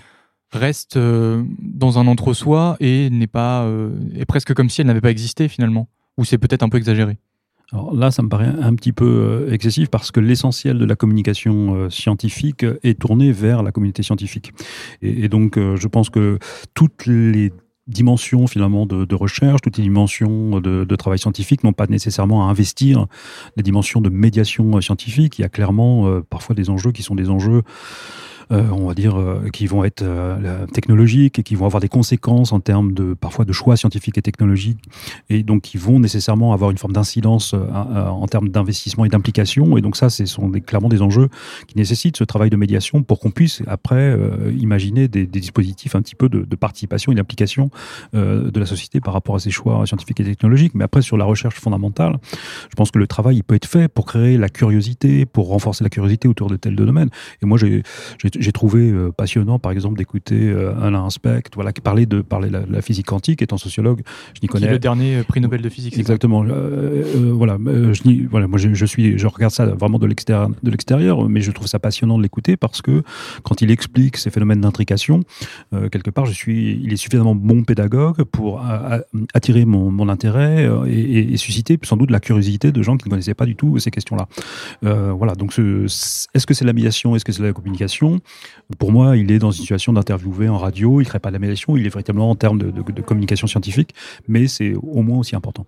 reste 0.52 0.96
euh, 0.96 1.42
dans 1.58 1.98
un 1.98 2.06
entre-soi 2.06 2.76
et 2.80 3.10
n'est 3.10 3.26
pas 3.26 3.64
euh, 3.64 3.90
est 4.14 4.24
presque 4.24 4.54
comme 4.54 4.70
si 4.70 4.80
elle 4.80 4.86
n'avait 4.86 5.00
pas 5.00 5.10
existé 5.10 5.48
finalement? 5.48 5.88
Ou 6.16 6.24
c'est 6.24 6.38
peut-être 6.38 6.62
un 6.62 6.70
peu 6.70 6.78
exagéré? 6.78 7.18
Alors 7.72 7.94
là, 7.94 8.12
ça 8.12 8.22
me 8.22 8.28
paraît 8.28 8.46
un 8.46 8.74
petit 8.76 8.92
peu 8.92 9.48
excessif 9.50 9.90
parce 9.90 10.12
que 10.12 10.20
l'essentiel 10.20 10.78
de 10.78 10.84
la 10.84 10.94
communication 10.94 11.90
scientifique 11.90 12.64
est 12.84 12.98
tourné 12.98 13.32
vers 13.32 13.64
la 13.64 13.72
communauté 13.72 14.04
scientifique. 14.04 14.52
Et 15.02 15.28
donc, 15.28 15.58
je 15.58 15.88
pense 15.88 16.08
que 16.08 16.38
toutes 16.74 17.06
les 17.06 17.50
dimensions 17.86 18.46
finalement 18.46 18.86
de, 18.86 19.14
recherche, 19.14 19.60
toutes 19.60 19.76
les 19.76 19.84
dimensions 19.84 20.60
de, 20.60 20.96
travail 20.96 21.18
scientifique 21.18 21.62
n'ont 21.62 21.72
pas 21.72 21.86
nécessairement 21.86 22.46
à 22.46 22.50
investir 22.50 23.06
les 23.56 23.62
dimensions 23.62 24.00
de 24.00 24.08
médiation 24.08 24.80
scientifique. 24.80 25.38
Il 25.38 25.42
y 25.42 25.44
a 25.44 25.48
clairement 25.48 26.08
euh, 26.08 26.20
parfois 26.28 26.54
des 26.54 26.70
enjeux 26.70 26.92
qui 26.92 27.02
sont 27.02 27.14
des 27.14 27.30
enjeux 27.30 27.62
euh, 27.62 27.62
on 28.50 28.86
va 28.86 28.94
dire, 28.94 29.18
euh, 29.18 29.48
qui 29.52 29.66
vont 29.66 29.84
être 29.84 30.02
euh, 30.02 30.66
technologiques 30.66 31.38
et 31.38 31.42
qui 31.42 31.54
vont 31.54 31.66
avoir 31.66 31.80
des 31.80 31.88
conséquences 31.88 32.52
en 32.52 32.60
termes 32.60 32.92
de 32.92 33.14
parfois 33.14 33.44
de 33.44 33.52
choix 33.52 33.76
scientifiques 33.76 34.18
et 34.18 34.22
technologiques, 34.22 34.78
et 35.30 35.42
donc 35.42 35.62
qui 35.62 35.78
vont 35.78 35.98
nécessairement 35.98 36.52
avoir 36.52 36.70
une 36.70 36.78
forme 36.78 36.92
d'incidence 36.92 37.54
en 37.54 38.26
termes 38.26 38.48
d'investissement 38.48 39.04
et 39.04 39.08
d'implication. 39.08 39.76
Et 39.76 39.80
donc 39.80 39.96
ça, 39.96 40.10
ce 40.10 40.26
sont 40.26 40.50
clairement 40.50 40.88
des 40.88 41.02
enjeux 41.02 41.28
qui 41.66 41.76
nécessitent 41.76 42.16
ce 42.16 42.24
travail 42.24 42.50
de 42.50 42.56
médiation 42.56 43.02
pour 43.02 43.20
qu'on 43.20 43.30
puisse 43.30 43.62
après 43.66 44.16
imaginer 44.58 45.08
des, 45.08 45.26
dispositifs 45.26 45.94
un 45.94 46.02
petit 46.02 46.14
peu 46.14 46.28
de, 46.28 46.56
participation 46.56 47.12
et 47.12 47.14
d'implication 47.14 47.70
de 48.12 48.58
la 48.58 48.66
société 48.66 49.00
par 49.00 49.14
rapport 49.14 49.36
à 49.36 49.38
ces 49.38 49.50
choix 49.50 49.84
scientifiques 49.86 50.20
et 50.20 50.24
technologiques. 50.24 50.74
Mais 50.74 50.84
après, 50.84 51.02
sur 51.02 51.16
la 51.16 51.24
recherche 51.24 51.56
fondamentale, 51.56 52.18
je 52.70 52.74
pense 52.76 52.90
que 52.90 52.98
le 52.98 53.06
travail 53.06 53.36
il 53.36 53.44
peut 53.44 53.54
être 53.54 53.66
fait 53.66 53.88
pour 53.88 54.06
créer 54.06 54.36
la 54.36 54.48
curiosité, 54.48 55.26
pour 55.26 55.48
renforcer 55.48 55.84
la 55.84 55.90
curiosité 55.90 56.28
autour 56.28 56.48
de 56.48 56.56
tels 56.56 56.76
domaines. 56.76 57.10
Et 57.42 57.46
moi, 57.46 57.58
j'ai 57.58 57.82
j'ai 58.38 58.52
trouvé 58.52 58.90
euh, 58.90 59.12
passionnant, 59.12 59.58
par 59.58 59.72
exemple, 59.72 59.98
d'écouter 59.98 60.48
euh, 60.48 60.74
Alain 60.80 61.08
Specht, 61.10 61.54
voilà, 61.54 61.72
qui 61.72 61.80
parlait 61.80 62.06
de 62.06 62.20
parler 62.20 62.50
de 62.50 62.64
la, 62.68 62.82
physique 62.82 63.06
quantique, 63.06 63.42
étant 63.42 63.58
sociologue, 63.58 64.02
je 64.34 64.40
n'y 64.42 64.48
connais. 64.48 64.66
Qui 64.66 64.70
est 64.70 64.72
le 64.72 64.78
dernier 64.78 65.22
prix 65.22 65.40
Nobel 65.40 65.62
de 65.62 65.68
physique. 65.68 65.98
Exactement. 65.98 66.44
Euh, 66.44 67.32
voilà, 67.32 67.58
je 67.58 68.28
voilà, 68.28 68.46
moi 68.46 68.58
je, 68.58 68.86
suis, 68.86 69.18
je 69.18 69.26
regarde 69.26 69.52
ça 69.52 69.66
vraiment 69.66 69.98
de 69.98 70.06
l'extérieur, 70.06 70.50
de 70.62 70.70
l'extérieur, 70.70 71.28
mais 71.28 71.40
je 71.40 71.50
trouve 71.50 71.66
ça 71.66 71.78
passionnant 71.78 72.18
de 72.18 72.22
l'écouter 72.22 72.56
parce 72.56 72.82
que 72.82 73.02
quand 73.42 73.60
il 73.60 73.70
explique 73.70 74.16
ces 74.16 74.30
phénomènes 74.30 74.60
d'intrication, 74.60 75.22
quelque 75.90 76.10
part, 76.10 76.26
je 76.26 76.32
suis, 76.32 76.80
il 76.82 76.92
est 76.92 76.96
suffisamment 76.96 77.34
bon 77.34 77.64
pédagogue 77.64 78.22
pour 78.24 78.62
attirer 79.34 79.64
mon, 79.64 79.90
mon 79.90 80.08
intérêt 80.08 80.68
et, 80.86 81.32
et, 81.32 81.36
susciter 81.36 81.78
sans 81.82 81.96
doute 81.96 82.10
la 82.10 82.20
curiosité 82.20 82.72
de 82.72 82.82
gens 82.82 82.96
qui 82.96 83.08
ne 83.08 83.10
connaissaient 83.10 83.34
pas 83.34 83.46
du 83.46 83.56
tout 83.56 83.78
ces 83.78 83.90
questions-là. 83.90 84.28
voilà. 84.82 85.34
Donc, 85.34 85.52
est-ce 85.58 86.46
que 86.46 86.54
c'est 86.54 86.64
la 86.64 86.72
médiation, 86.72 87.16
est-ce 87.16 87.24
que 87.24 87.32
c'est 87.32 87.42
la 87.42 87.52
communication? 87.52 88.20
Pour 88.78 88.92
moi, 88.92 89.16
il 89.16 89.30
est 89.30 89.38
dans 89.38 89.50
une 89.50 89.60
situation 89.60 89.92
d'interviewer 89.92 90.48
en 90.48 90.58
radio, 90.58 91.00
il 91.00 91.04
ne 91.04 91.08
crée 91.08 91.18
pas 91.18 91.30
de 91.30 91.34
la 91.34 91.38
médiation, 91.38 91.76
il 91.76 91.86
est 91.86 91.90
véritablement 91.90 92.30
en 92.30 92.34
termes 92.34 92.58
de, 92.58 93.02
communication 93.02 93.46
scientifique, 93.46 93.94
mais 94.26 94.48
c'est 94.48 94.74
au 94.74 95.02
moins 95.02 95.18
aussi 95.18 95.36
important. 95.36 95.66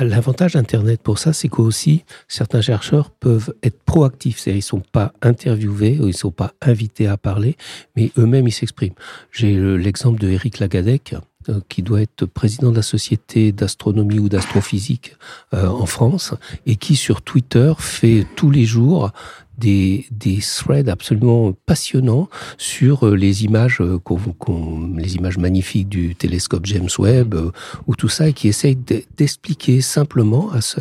L'avantage 0.00 0.52
d'Internet 0.52 1.02
pour 1.02 1.18
ça, 1.18 1.32
c'est 1.32 1.48
qu'aussi, 1.48 2.04
certains 2.28 2.60
chercheurs 2.60 3.10
peuvent 3.10 3.52
être 3.62 3.82
proactifs, 3.84 4.38
c'est-à-dire 4.38 4.56
ils 4.56 4.58
ne 4.58 4.62
sont 4.62 4.82
pas 4.92 5.12
interviewés, 5.22 5.98
ils 6.00 6.06
ne 6.06 6.12
sont 6.12 6.30
pas 6.30 6.52
invités 6.62 7.08
à 7.08 7.16
parler, 7.16 7.56
mais 7.96 8.12
eux-mêmes, 8.16 8.46
ils 8.46 8.52
s'expriment. 8.52 8.94
J'ai 9.32 9.56
l'exemple 9.56 10.20
de 10.20 10.28
Eric 10.28 10.60
Lagadec, 10.60 11.14
euh, 11.48 11.60
qui 11.68 11.82
doit 11.82 12.02
être 12.02 12.26
président 12.26 12.70
de 12.70 12.76
la 12.76 12.82
société 12.82 13.52
d'astronomie 13.52 14.18
ou 14.18 14.28
d'astrophysique 14.28 15.16
euh, 15.54 15.68
en 15.68 15.86
France, 15.86 16.34
et 16.66 16.76
qui 16.76 16.96
sur 16.96 17.22
Twitter 17.22 17.72
fait 17.78 18.26
tous 18.34 18.50
les 18.50 18.64
jours 18.64 19.12
des, 19.58 20.06
des 20.10 20.38
threads 20.38 20.88
absolument 20.88 21.52
passionnants 21.66 22.28
sur 22.58 23.06
euh, 23.06 23.14
les 23.14 23.44
images, 23.44 23.80
euh, 23.80 23.98
les 24.96 25.16
images 25.16 25.38
magnifiques 25.38 25.88
du 25.88 26.14
télescope 26.14 26.66
James 26.66 26.88
Webb 26.98 27.34
euh, 27.34 27.50
ou 27.86 27.94
tout 27.94 28.08
ça, 28.08 28.28
et 28.28 28.32
qui 28.32 28.48
essaye 28.48 28.76
d'expliquer 29.16 29.80
simplement 29.80 30.50
à 30.52 30.60
ce, 30.60 30.80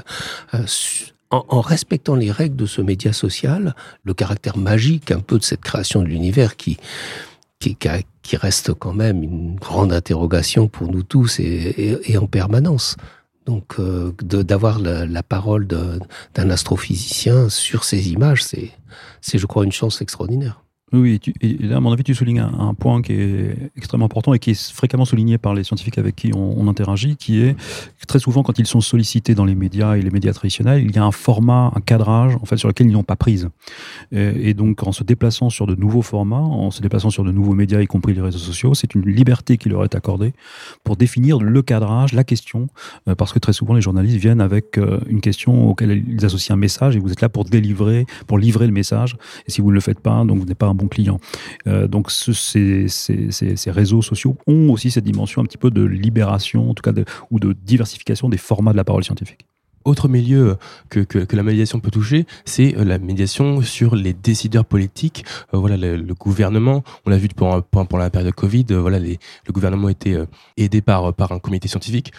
en, 1.32 1.62
respectant 1.62 2.16
les 2.16 2.32
règles 2.32 2.56
de 2.56 2.66
ce 2.66 2.82
média 2.82 3.12
social, 3.12 3.76
le 4.04 4.14
caractère 4.14 4.58
magique 4.58 5.12
un 5.12 5.20
peu 5.20 5.38
de 5.38 5.44
cette 5.44 5.62
création 5.62 6.02
de 6.02 6.08
l'univers 6.08 6.56
qui, 6.56 6.78
qui, 7.60 7.78
qui, 8.22 8.38
reste 8.38 8.74
quand 8.74 8.94
même 8.94 9.24
une 9.24 9.56
grande 9.56 9.92
interrogation 9.92 10.68
pour 10.68 10.92
nous 10.92 11.04
tous 11.04 11.40
et, 11.40 12.00
et 12.06 12.18
en 12.18 12.28
permanence. 12.28 12.96
Donc 13.46 13.80
euh, 13.80 14.12
d'avoir 14.22 14.80
la, 14.80 15.06
la, 15.06 15.24
parole 15.24 15.68
d'un 15.68 16.50
astrophysicien 16.50 17.50
sur 17.50 17.84
ces 17.84 18.10
images, 18.10 18.44
c'est, 18.44 18.72
je 19.38 19.46
crois, 19.46 19.64
une 19.66 19.72
chance 19.72 20.02
extraordinaire. 20.02 20.65
Oui, 20.94 21.20
et, 21.42 21.58
là, 21.64 21.78
à 21.78 21.80
mon 21.80 21.92
avis, 21.92 22.04
tu 22.04 22.14
soulignes 22.14 22.40
un, 22.40 22.76
point 22.76 23.02
qui 23.02 23.14
est 23.14 23.58
extrêmement 23.76 24.06
important 24.06 24.36
et 24.36 24.40
qui 24.40 24.52
est 24.52 24.72
fréquemment 24.72 25.04
souligné 25.06 25.40
par 25.40 25.56
les 25.56 25.64
scientifiques 25.64 25.98
avec 25.98 26.16
qui 26.16 26.32
on, 26.36 26.68
interagit, 26.68 27.16
qui 27.16 27.42
est 27.42 27.56
très 28.08 28.20
souvent, 28.20 28.44
quand 28.44 28.60
ils 28.60 28.68
sont 28.68 28.82
sollicités 28.82 29.34
dans 29.34 29.46
les 29.46 29.56
médias 29.56 29.96
et 29.96 30.02
les 30.02 30.12
médias 30.12 30.32
traditionnels, 30.34 30.84
il 30.84 30.96
y 30.96 31.00
a 31.00 31.04
un 31.04 31.12
format, 31.12 31.72
un 31.76 31.82
cadrage, 31.82 32.36
en 32.36 32.46
fait, 32.46 32.58
sur 32.58 32.68
lequel 32.68 32.88
ils 32.88 32.94
n'ont 32.94 33.04
pas 33.04 33.16
prise. 33.16 33.50
Et, 34.12 34.54
donc, 34.54 34.84
en 34.86 34.92
se 34.92 35.04
déplaçant 35.04 35.50
sur 35.50 35.66
de 35.66 35.74
nouveaux 35.74 36.04
formats, 36.04 36.38
en 36.38 36.70
se 36.70 36.82
déplaçant 36.82 37.10
sur 37.10 37.24
de 37.24 37.32
nouveaux 37.32 37.56
médias, 37.56 37.82
y 37.82 37.88
compris 37.88 38.14
les 38.14 38.22
réseaux 38.22 38.38
sociaux, 38.38 38.76
c'est 38.76 38.94
une 38.94 39.10
liberté 39.10 39.58
qui 39.58 39.70
leur 39.70 39.84
est 39.86 39.96
accordée 39.96 40.34
pour 40.84 40.98
définir 40.98 41.40
le 41.40 41.62
cadrage, 41.64 42.14
la 42.14 42.24
question, 42.24 42.68
euh, 43.10 43.16
parce 43.16 43.34
que 43.34 43.40
très 43.40 43.54
souvent, 43.54 43.74
les 43.74 43.82
journalistes 43.82 44.18
viennent 44.18 44.42
avec 44.42 44.78
euh, 44.78 45.00
une 45.08 45.22
question 45.22 45.68
auquel 45.70 46.04
ils 46.08 46.26
associent 46.26 46.56
un 46.56 46.60
message 46.60 46.96
et 46.96 47.00
vous 47.00 47.12
êtes 47.12 47.22
là 47.22 47.30
pour 47.30 47.44
délivrer, 47.46 48.06
pour 48.28 48.38
livrer 48.38 48.68
le 48.68 48.74
message. 48.74 49.18
Et 49.48 49.52
si 49.52 49.62
vous 49.62 49.70
ne 49.70 49.76
le 49.76 49.82
faites 49.82 50.00
pas, 50.00 50.24
donc 50.26 50.38
vous 50.38 50.46
n'êtes 50.46 50.58
pas 50.58 50.68
bon 50.76 50.88
client. 50.88 51.20
Euh, 51.68 51.88
donc 51.88 52.12
ces, 52.12 52.88
réseaux 53.68 54.02
sociaux 54.02 54.38
ont 54.48 54.70
aussi 54.70 54.92
cette 54.92 55.04
dimension 55.04 55.42
un 55.42 55.46
petit 55.46 55.58
peu 55.58 55.72
de 55.72 55.84
libération, 55.84 56.70
en 56.70 56.74
tout 56.74 56.84
cas, 56.84 56.92
ou 57.32 57.40
de 57.40 57.54
diversification 57.54 58.30
des 58.30 58.38
formats 58.38 58.72
de 58.72 58.78
la 58.78 58.84
parole 58.84 59.04
scientifique. 59.04 59.46
Autre 59.84 60.08
milieu 60.08 60.58
que, 60.90 61.36
la 61.36 61.44
médiation 61.44 61.80
peut 61.80 61.92
toucher, 61.92 62.26
c'est 62.44 62.76
euh, 62.76 62.84
la 62.84 62.98
médiation 62.98 63.62
sur 63.62 63.96
les 63.96 64.14
décideurs 64.14 64.66
politiques. 64.66 65.26
Euh, 65.54 65.58
voilà, 65.58 65.78
le, 65.78 66.14
gouvernement, 66.16 66.84
on 67.06 67.12
l'a 67.12 67.18
vu 67.18 67.28
pendant, 67.36 67.98
la 67.98 68.10
période 68.10 68.32
de 68.32 68.36
Covid, 68.36 68.66
voilà, 68.72 69.00
le 69.00 69.18
gouvernement 69.52 69.90
était 69.90 70.18
aidé 70.58 70.82
par, 70.82 71.14
par 71.14 71.32
un 71.32 71.40
comité 71.40 71.68
scientifique. 71.68 72.12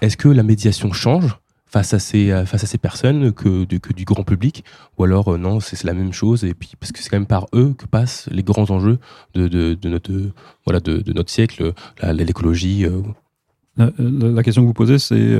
Est-ce 0.00 0.16
que 0.16 0.28
la 0.28 0.42
médiation 0.42 0.92
change? 0.92 1.38
Face 1.72 1.94
à 1.94 1.98
ces 1.98 2.30
euh, 2.30 2.44
face 2.44 2.64
à 2.64 2.66
ces 2.66 2.78
personnes 2.78 3.32
que 3.32 3.64
du, 3.64 3.80
que 3.80 3.92
du 3.92 4.04
grand 4.04 4.24
public 4.24 4.64
ou 4.98 5.04
alors 5.04 5.28
euh, 5.28 5.38
non 5.38 5.58
c'est 5.58 5.82
la 5.84 5.94
même 5.94 6.12
chose 6.12 6.44
et 6.44 6.52
puis 6.52 6.72
parce 6.78 6.92
que 6.92 7.00
c'est 7.00 7.08
quand 7.08 7.16
même 7.16 7.26
par 7.26 7.46
eux 7.54 7.74
que 7.76 7.86
passent 7.86 8.28
les 8.30 8.42
grands 8.42 8.70
enjeux 8.70 8.98
de, 9.34 9.48
de, 9.48 9.88
notre 9.88 10.12
voilà 10.66 10.80
de, 10.80 11.02
notre 11.12 11.30
siècle 11.30 11.72
l'écologie 12.02 12.84
euh. 12.84 13.00
la, 13.98 14.42
question 14.42 14.62
que 14.62 14.66
vous 14.66 14.74
posez 14.74 14.98
c'est 14.98 15.38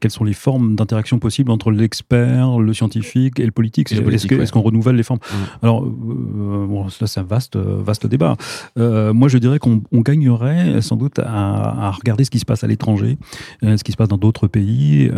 quelles 0.00 0.10
sont 0.10 0.24
les 0.24 0.32
formes 0.32 0.74
d'interaction 0.76 1.18
possibles 1.18 1.50
entre 1.50 1.70
l'expert, 1.70 2.58
le 2.58 2.74
scientifique 2.74 3.40
et 3.40 3.44
le 3.44 3.52
politique 3.52 3.92
Est-ce 3.92 4.52
qu'on 4.52 4.62
renouvelle 4.62 4.96
les 4.96 5.02
formes 5.02 5.20
mm. 5.20 5.36
Alors, 5.62 5.84
euh, 5.84 6.66
bon, 6.66 6.84
là, 6.84 7.06
c'est 7.06 7.20
un 7.20 7.24
vaste, 7.24 7.56
vaste 7.56 8.06
débat. 8.06 8.36
Euh, 8.78 9.12
moi, 9.12 9.28
je 9.28 9.38
dirais 9.38 9.58
qu'on 9.58 9.82
gagnerait 9.92 10.82
sans 10.82 10.96
doute 10.96 11.18
à, 11.18 11.90
regarder 11.92 12.24
ce 12.24 12.30
qui 12.30 12.38
se 12.38 12.44
passe 12.44 12.64
à 12.64 12.66
l'étranger, 12.66 13.16
euh, 13.62 13.76
ce 13.76 13.84
qui 13.84 13.92
se 13.92 13.96
passe 13.96 14.08
dans 14.08 14.18
d'autres 14.18 14.48
pays. 14.48 15.10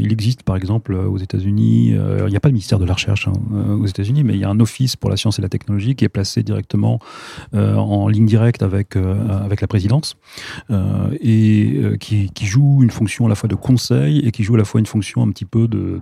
il 0.00 0.12
existe, 0.12 0.42
par 0.42 0.56
exemple, 0.56 0.94
aux 0.94 1.18
États-Unis, 1.18 1.90
il 1.90 2.26
n'y 2.26 2.36
a 2.36 2.40
pas 2.40 2.48
de 2.48 2.54
ministère 2.54 2.78
de 2.78 2.84
la 2.84 2.94
Recherche 2.94 3.28
hein, 3.28 3.32
aux 3.80 3.86
États-Unis, 3.86 4.24
mais 4.24 4.34
il 4.34 4.40
y 4.40 4.44
a 4.44 4.50
un 4.50 4.60
office 4.60 4.96
pour 4.96 5.10
la 5.10 5.16
science 5.16 5.38
et 5.38 5.42
la 5.42 5.48
technologie 5.48 5.94
qui 5.94 6.04
est 6.04 6.08
placé 6.08 6.42
directement 6.42 6.98
en 7.52 8.08
ligne 8.08 8.26
directe 8.26 8.62
avec, 8.62 8.96
avec 8.96 9.60
la 9.60 9.66
présidence 9.66 10.16
et 11.20 11.80
qui, 12.00 12.30
qui 12.30 12.46
joue 12.46 12.82
une 12.82 12.90
fonction 12.90 13.26
à 13.26 13.28
la 13.28 13.34
fois 13.34 13.48
de 13.48 13.54
conseil 13.54 14.07
et 14.16 14.30
qui 14.30 14.44
joue 14.44 14.54
à 14.54 14.58
la 14.58 14.64
fois 14.64 14.80
une 14.80 14.86
fonction 14.86 15.22
un 15.22 15.30
petit 15.30 15.44
peu 15.44 15.68
de, 15.68 16.00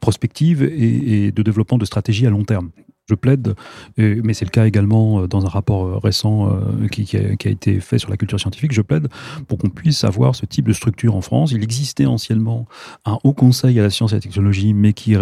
prospective 0.00 0.62
et, 0.62 1.30
de 1.32 1.42
développement 1.42 1.78
de 1.78 1.84
stratégie 1.84 2.26
à 2.26 2.30
long 2.30 2.44
terme 2.44 2.70
je 3.08 3.14
plaide, 3.14 3.54
mais 3.98 4.34
c'est 4.34 4.44
le 4.44 4.50
cas 4.50 4.66
également 4.66 5.20
euh, 5.20 5.26
dans 5.26 5.46
un 5.46 5.48
rapport 5.48 5.86
euh, 5.86 5.98
récent 5.98 6.48
euh, 6.48 6.88
qui, 6.88 7.16
a, 7.16 7.48
été 7.50 7.80
fait 7.80 7.98
sur 7.98 8.10
la 8.10 8.16
culture 8.16 8.38
scientifique, 8.38 8.72
je 8.72 8.82
plaide 8.82 9.08
pour 9.48 9.58
qu'on 9.58 9.68
puisse 9.68 10.04
avoir 10.04 10.34
ce 10.34 10.46
type 10.46 10.66
de 10.66 10.72
structure 10.72 11.14
en 11.14 11.20
France. 11.20 11.52
Il 11.52 11.62
existait 11.62 12.06
anciennement 12.06 12.66
un 13.04 13.18
haut 13.24 13.32
conseil 13.32 13.78
à 13.78 13.82
la 13.82 13.90
science 13.90 14.12
et 14.12 14.14
à 14.14 14.16
la 14.18 14.22
technologie, 14.22 14.74
mais 14.74 14.92
qui 14.92 15.16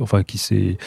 enfin, 0.00 0.22
qui 0.22 0.38
s'est 0.38 0.78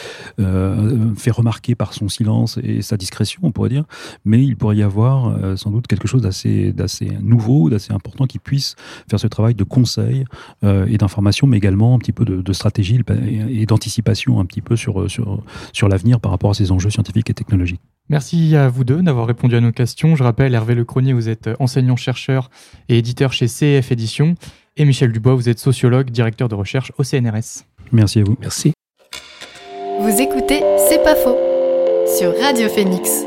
fait 1.16 1.30
remarquer 1.30 1.74
par 1.74 1.94
son 1.94 2.08
silence 2.08 2.58
et 2.62 2.82
sa 2.82 2.96
discrétion, 2.96 3.40
on 3.44 3.52
pourrait 3.52 3.68
dire. 3.68 3.84
Mais 4.24 4.42
il 4.42 4.56
pourrait 4.56 4.76
y 4.76 4.82
avoir 4.82 5.56
sans 5.56 5.70
doute 5.70 5.86
quelque 5.86 6.08
chose 6.08 6.22
d'assez, 6.22 6.74
nouveau, 7.22 7.70
d'assez 7.70 7.92
important 7.92 8.26
qui 8.26 8.38
puisse 8.38 8.76
faire 9.08 9.20
ce 9.20 9.26
travail 9.26 9.54
de 9.54 9.64
conseil 9.64 10.24
et 10.62 10.98
d'information, 10.98 11.46
mais 11.46 11.56
également 11.56 11.94
un 11.94 11.98
petit 11.98 12.12
peu 12.12 12.24
de, 12.24 12.52
stratégie 12.52 13.00
et 13.48 13.66
d'anticipation 13.66 14.40
un 14.40 14.44
petit 14.44 14.60
peu 14.60 14.76
sur, 14.76 15.10
sur, 15.10 15.42
sur 15.72 15.88
l'avenir 15.88 16.20
par 16.24 16.30
rapport 16.30 16.52
à 16.52 16.54
ces 16.54 16.72
enjeux 16.72 16.88
scientifiques 16.88 17.28
et 17.28 17.34
technologiques. 17.34 17.82
Merci 18.08 18.56
à 18.56 18.70
vous 18.70 18.82
deux 18.82 19.02
d'avoir 19.02 19.26
répondu 19.26 19.56
à 19.56 19.60
nos 19.60 19.72
questions. 19.72 20.16
Je 20.16 20.24
rappelle, 20.24 20.54
Hervé 20.54 20.74
Lecronier, 20.74 21.12
vous 21.12 21.28
êtes 21.28 21.50
enseignant-chercheur 21.58 22.48
et 22.88 22.96
éditeur 22.96 23.34
chez 23.34 23.46
CF 23.46 23.92
Éditions. 23.92 24.34
Et 24.78 24.86
Michel 24.86 25.12
Dubois, 25.12 25.34
vous 25.34 25.50
êtes 25.50 25.58
sociologue, 25.58 26.08
directeur 26.08 26.48
de 26.48 26.54
recherche 26.54 26.92
au 26.96 27.04
CNRS. 27.04 27.64
Merci 27.92 28.20
à 28.20 28.24
vous. 28.24 28.38
Merci. 28.40 28.72
Vous 30.00 30.18
écoutez 30.18 30.62
C'est 30.88 31.02
pas 31.02 31.14
faux 31.14 31.36
sur 32.18 32.32
Radio 32.40 32.70
Phoenix. 32.70 33.26